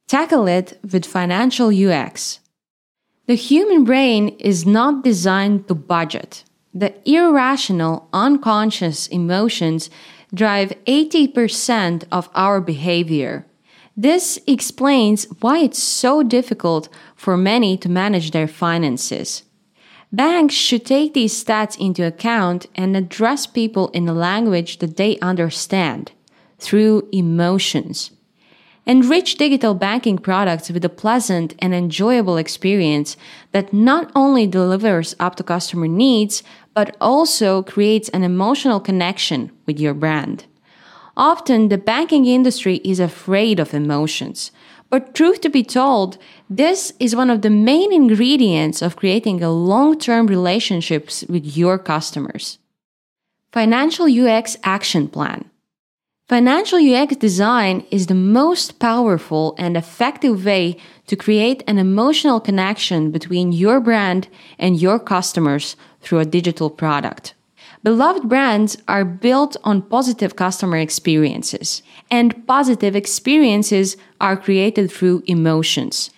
Tackle 0.07 0.47
it 0.47 0.79
with 0.93 1.07
financial 1.07 1.69
UX. 1.69 2.41
The 3.27 3.35
human 3.35 3.83
brain 3.83 4.29
is 4.39 4.65
not 4.65 5.03
designed 5.03 5.67
to 5.67 5.75
budget. 5.75 6.45
The 6.73 6.95
irrational, 7.05 8.09
unconscious 8.13 9.09
emotions 9.09 9.91
drive 10.33 10.73
80% 10.87 12.05
of 12.13 12.31
our 12.37 12.61
behavior. 12.61 13.45
This 13.97 14.39
explains 14.47 15.25
why 15.41 15.59
it's 15.59 15.83
so 15.83 16.23
difficult 16.23 16.89
for 17.17 17.37
many 17.37 17.77
to 17.79 17.89
manage 17.89 18.31
their 18.31 18.47
finances. 18.47 19.43
Banks 20.13 20.55
should 20.55 20.87
take 20.87 21.15
these 21.15 21.43
stats 21.45 21.77
into 21.79 22.07
account 22.07 22.67
and 22.77 22.97
address 22.97 23.45
people 23.45 23.89
in 23.89 24.07
a 24.09 24.13
language 24.13 24.79
that 24.79 24.97
they 24.97 25.19
understand 25.19 26.13
through 26.61 27.09
emotions. 27.11 28.13
Enrich 28.89 29.35
digital 29.35 29.75
banking 29.75 30.17
products 30.17 30.71
with 30.71 30.85
a 30.85 30.89
pleasant 30.89 31.55
and 31.59 31.75
enjoyable 31.75 32.37
experience 32.37 33.17
that 33.51 33.73
not 33.73 34.13
only 34.15 34.47
delivers 34.47 35.17
up 35.19 35.35
to 35.35 35.43
customer 35.43 35.89
needs, 35.89 36.45
but 36.73 36.97
also 37.01 37.65
creates 37.65 38.09
an 38.11 38.23
emotional 38.23 38.79
connection 38.79 39.51
with 39.67 39.81
your 39.81 39.93
brand. 39.93 40.45
Often 41.17 41.69
the 41.69 41.79
banking 41.79 42.27
industry 42.27 42.77
is 42.85 43.01
afraid 43.01 43.59
of 43.59 43.75
emotions. 43.75 44.53
But 44.89 45.17
truth 45.17 45.41
to 45.41 45.49
be 45.49 45.65
told, 45.65 46.17
this 46.49 46.93
is 47.01 47.17
one 47.17 47.29
of 47.29 47.43
the 47.43 47.51
main 47.51 47.93
ingredients 47.93 48.83
of 48.83 48.95
creating 48.95 49.43
a 49.43 49.51
long-term 49.51 50.29
relationships 50.29 51.25
with 51.29 51.57
your 51.57 51.77
customers. 51.77 52.59
Financial 53.51 54.07
UX 54.07 54.57
Action 54.63 55.09
Plan 55.09 55.51
Financial 56.29 56.81
UX 56.81 57.15
design 57.15 57.87
is 57.93 58.09
the 58.09 58.15
most 58.15 58.81
powerful 58.81 59.55
and 59.59 59.77
effective 59.77 60.45
way 60.45 60.77
to 61.07 61.15
create 61.15 61.63
an 61.69 61.79
emotional 61.79 62.41
connection 62.41 63.13
between 63.13 63.53
your 63.53 63.79
brand 63.79 64.27
and 64.59 64.83
your 64.83 64.99
customers 64.99 65.77
through 66.01 66.19
a 66.19 66.25
digital 66.25 66.69
product. 66.69 67.35
Beloved 67.85 68.29
brands 68.29 68.77
are 68.89 69.05
built 69.05 69.57
on 69.63 69.83
positive 69.83 70.35
customer 70.35 70.79
experiences, 70.79 71.85
and 72.11 72.45
positive 72.45 72.97
experiences 72.97 73.97
are 74.21 74.37
created 74.37 74.91
through 74.91 75.23
emotions. 75.29 76.11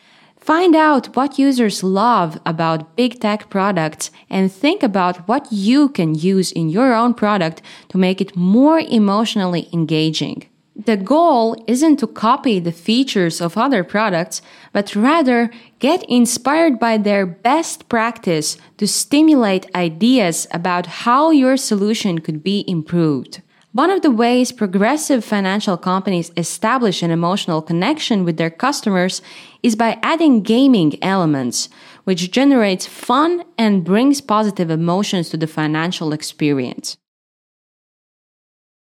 Find 0.48 0.74
out 0.74 1.14
what 1.14 1.38
users 1.38 1.82
love 1.82 2.40
about 2.46 2.96
big 2.96 3.20
tech 3.20 3.50
products 3.50 4.10
and 4.30 4.50
think 4.50 4.82
about 4.82 5.28
what 5.28 5.46
you 5.52 5.90
can 5.90 6.14
use 6.14 6.52
in 6.52 6.70
your 6.70 6.94
own 6.94 7.12
product 7.12 7.60
to 7.90 7.98
make 7.98 8.22
it 8.22 8.34
more 8.34 8.80
emotionally 8.80 9.68
engaging. 9.74 10.48
The 10.74 10.96
goal 10.96 11.62
isn't 11.66 11.98
to 11.98 12.06
copy 12.06 12.60
the 12.60 12.72
features 12.72 13.42
of 13.42 13.58
other 13.58 13.84
products, 13.84 14.40
but 14.72 14.96
rather 14.96 15.50
get 15.80 16.02
inspired 16.08 16.78
by 16.78 16.96
their 16.96 17.26
best 17.26 17.90
practice 17.90 18.56
to 18.78 18.86
stimulate 18.86 19.66
ideas 19.74 20.46
about 20.50 20.86
how 21.04 21.30
your 21.30 21.58
solution 21.58 22.20
could 22.20 22.42
be 22.42 22.64
improved. 22.66 23.42
One 23.72 23.90
of 23.90 24.00
the 24.00 24.10
ways 24.10 24.50
progressive 24.50 25.24
financial 25.24 25.76
companies 25.76 26.32
establish 26.36 27.02
an 27.02 27.10
emotional 27.10 27.60
connection 27.60 28.24
with 28.24 28.38
their 28.38 28.50
customers 28.50 29.20
is 29.62 29.76
by 29.76 29.98
adding 30.02 30.42
gaming 30.42 31.02
elements, 31.02 31.68
which 32.04 32.30
generates 32.30 32.86
fun 32.86 33.44
and 33.58 33.84
brings 33.84 34.22
positive 34.22 34.70
emotions 34.70 35.28
to 35.30 35.36
the 35.36 35.46
financial 35.46 36.14
experience. 36.14 36.96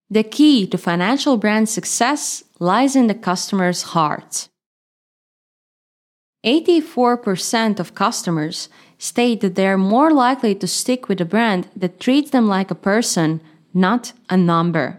The 0.09 0.23
key 0.23 0.69
to 0.69 0.79
financial 0.79 1.37
brand 1.37 1.69
success 1.69 2.45
lies 2.61 2.95
in 2.95 3.09
the 3.09 3.15
customer's 3.15 3.83
heart. 3.83 4.49
84% 6.45 7.81
of 7.81 7.97
customers 7.97 8.69
state 8.99 9.41
that 9.41 9.57
they 9.57 9.67
are 9.67 9.77
more 9.77 10.13
likely 10.13 10.55
to 10.55 10.69
stick 10.69 11.09
with 11.09 11.21
a 11.21 11.25
brand 11.25 11.69
that 11.75 11.99
treats 11.99 12.31
them 12.31 12.47
like 12.47 12.71
a 12.71 12.77
person 12.77 13.41
not 13.77 14.13
a 14.29 14.37
number. 14.37 14.97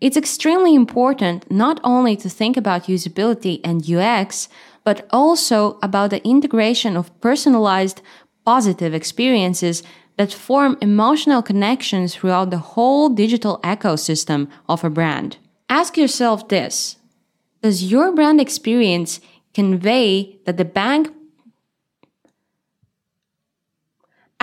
It's 0.00 0.16
extremely 0.16 0.74
important 0.74 1.50
not 1.50 1.80
only 1.82 2.16
to 2.16 2.28
think 2.28 2.56
about 2.56 2.84
usability 2.84 3.60
and 3.64 3.88
UX, 3.88 4.48
but 4.84 5.06
also 5.10 5.78
about 5.82 6.10
the 6.10 6.24
integration 6.26 6.96
of 6.96 7.18
personalized, 7.20 8.02
positive 8.44 8.94
experiences 8.94 9.82
that 10.16 10.32
form 10.32 10.76
emotional 10.80 11.42
connections 11.42 12.14
throughout 12.14 12.50
the 12.50 12.58
whole 12.58 13.08
digital 13.08 13.58
ecosystem 13.64 14.48
of 14.68 14.84
a 14.84 14.90
brand. 14.90 15.38
Ask 15.68 15.96
yourself 15.96 16.48
this 16.48 16.96
Does 17.62 17.90
your 17.90 18.12
brand 18.12 18.40
experience 18.40 19.20
convey 19.54 20.38
that 20.44 20.56
the 20.56 20.64
bank 20.64 21.12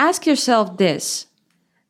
Ask 0.00 0.24
yourself 0.24 0.78
this 0.78 1.26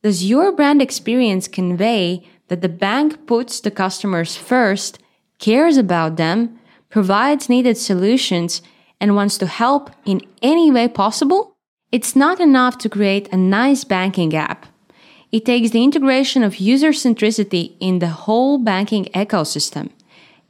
does 0.03 0.25
your 0.25 0.51
brand 0.51 0.81
experience 0.81 1.47
convey 1.47 2.27
that 2.49 2.63
the 2.63 2.69
bank 2.69 3.27
puts 3.27 3.61
the 3.61 3.71
customers 3.71 4.35
first, 4.35 4.99
cares 5.39 5.77
about 5.77 6.17
them, 6.17 6.59
provides 6.89 7.49
needed 7.49 7.77
solutions, 7.77 8.63
and 9.01 9.15
wants 9.15 9.37
to 9.39 9.47
help 9.47 9.91
in 10.05 10.23
any 10.43 10.71
way 10.71 10.89
possible? 10.89 11.55
It's 11.93 12.17
not 12.17 12.41
enough 12.41 12.79
to 12.79 12.89
create 12.89 13.29
a 13.33 13.37
nice 13.37 13.85
banking 13.85 14.35
app. 14.35 14.67
It 15.33 15.45
takes 15.45 15.71
the 15.71 15.85
integration 15.85 16.43
of 16.43 16.57
user 16.57 16.91
centricity 16.91 17.77
in 17.79 17.99
the 17.99 18.09
whole 18.09 18.59
banking 18.59 19.05
ecosystem. 19.15 19.91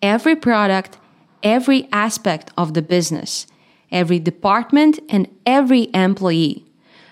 Every 0.00 0.36
product, 0.36 0.96
every 1.42 1.88
aspect 1.92 2.50
of 2.56 2.74
the 2.74 2.82
business, 2.82 3.46
every 3.90 4.18
department, 4.20 5.00
and 5.08 5.28
every 5.44 5.88
employee 5.92 6.69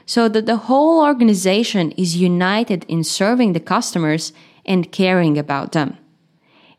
so 0.08 0.26
that 0.26 0.46
the 0.46 0.56
whole 0.56 1.04
organization 1.04 1.90
is 1.92 2.16
united 2.16 2.82
in 2.88 3.04
serving 3.04 3.52
the 3.52 3.60
customers 3.60 4.32
and 4.64 4.90
caring 4.90 5.36
about 5.36 5.72
them. 5.72 5.98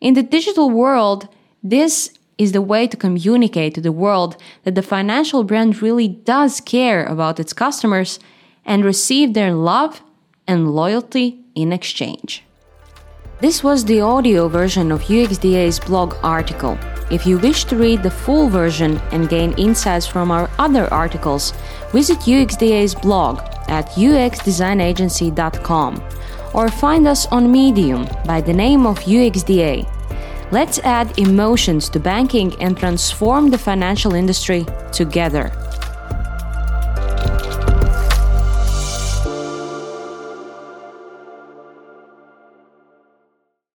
In 0.01 0.15
the 0.15 0.23
digital 0.23 0.71
world, 0.71 1.27
this 1.61 2.09
is 2.39 2.53
the 2.53 2.61
way 2.71 2.87
to 2.87 2.97
communicate 2.97 3.75
to 3.75 3.81
the 3.81 3.91
world 3.91 4.35
that 4.63 4.73
the 4.73 4.81
financial 4.81 5.43
brand 5.43 5.79
really 5.79 6.07
does 6.07 6.59
care 6.59 7.05
about 7.05 7.39
its 7.39 7.53
customers 7.53 8.19
and 8.65 8.83
receive 8.83 9.35
their 9.35 9.53
love 9.53 10.01
and 10.47 10.71
loyalty 10.71 11.39
in 11.53 11.71
exchange. 11.71 12.43
This 13.41 13.63
was 13.63 13.85
the 13.85 14.01
audio 14.01 14.49
version 14.49 14.91
of 14.91 15.01
UXDA's 15.03 15.79
blog 15.79 16.17
article. 16.23 16.77
If 17.09 17.25
you 17.25 17.39
wish 17.39 17.63
to 17.65 17.75
read 17.77 18.03
the 18.03 18.11
full 18.11 18.49
version 18.49 18.97
and 19.13 19.29
gain 19.29 19.53
insights 19.53 20.05
from 20.05 20.29
our 20.29 20.49
other 20.59 20.93
articles, 20.93 21.53
visit 21.93 22.19
UXDA's 22.19 22.93
blog 22.93 23.39
at 23.69 23.87
uxdesignagency.com 23.91 26.03
or 26.53 26.67
find 26.67 27.07
us 27.07 27.27
on 27.27 27.49
Medium 27.49 28.09
by 28.25 28.41
the 28.41 28.51
name 28.51 28.85
of 28.85 28.99
UXDA. 28.99 29.89
Let's 30.51 30.79
add 30.79 31.17
emotions 31.17 31.87
to 31.91 31.99
banking 32.01 32.61
and 32.61 32.77
transform 32.77 33.51
the 33.51 33.57
financial 33.57 34.15
industry 34.15 34.65
together. 34.91 35.49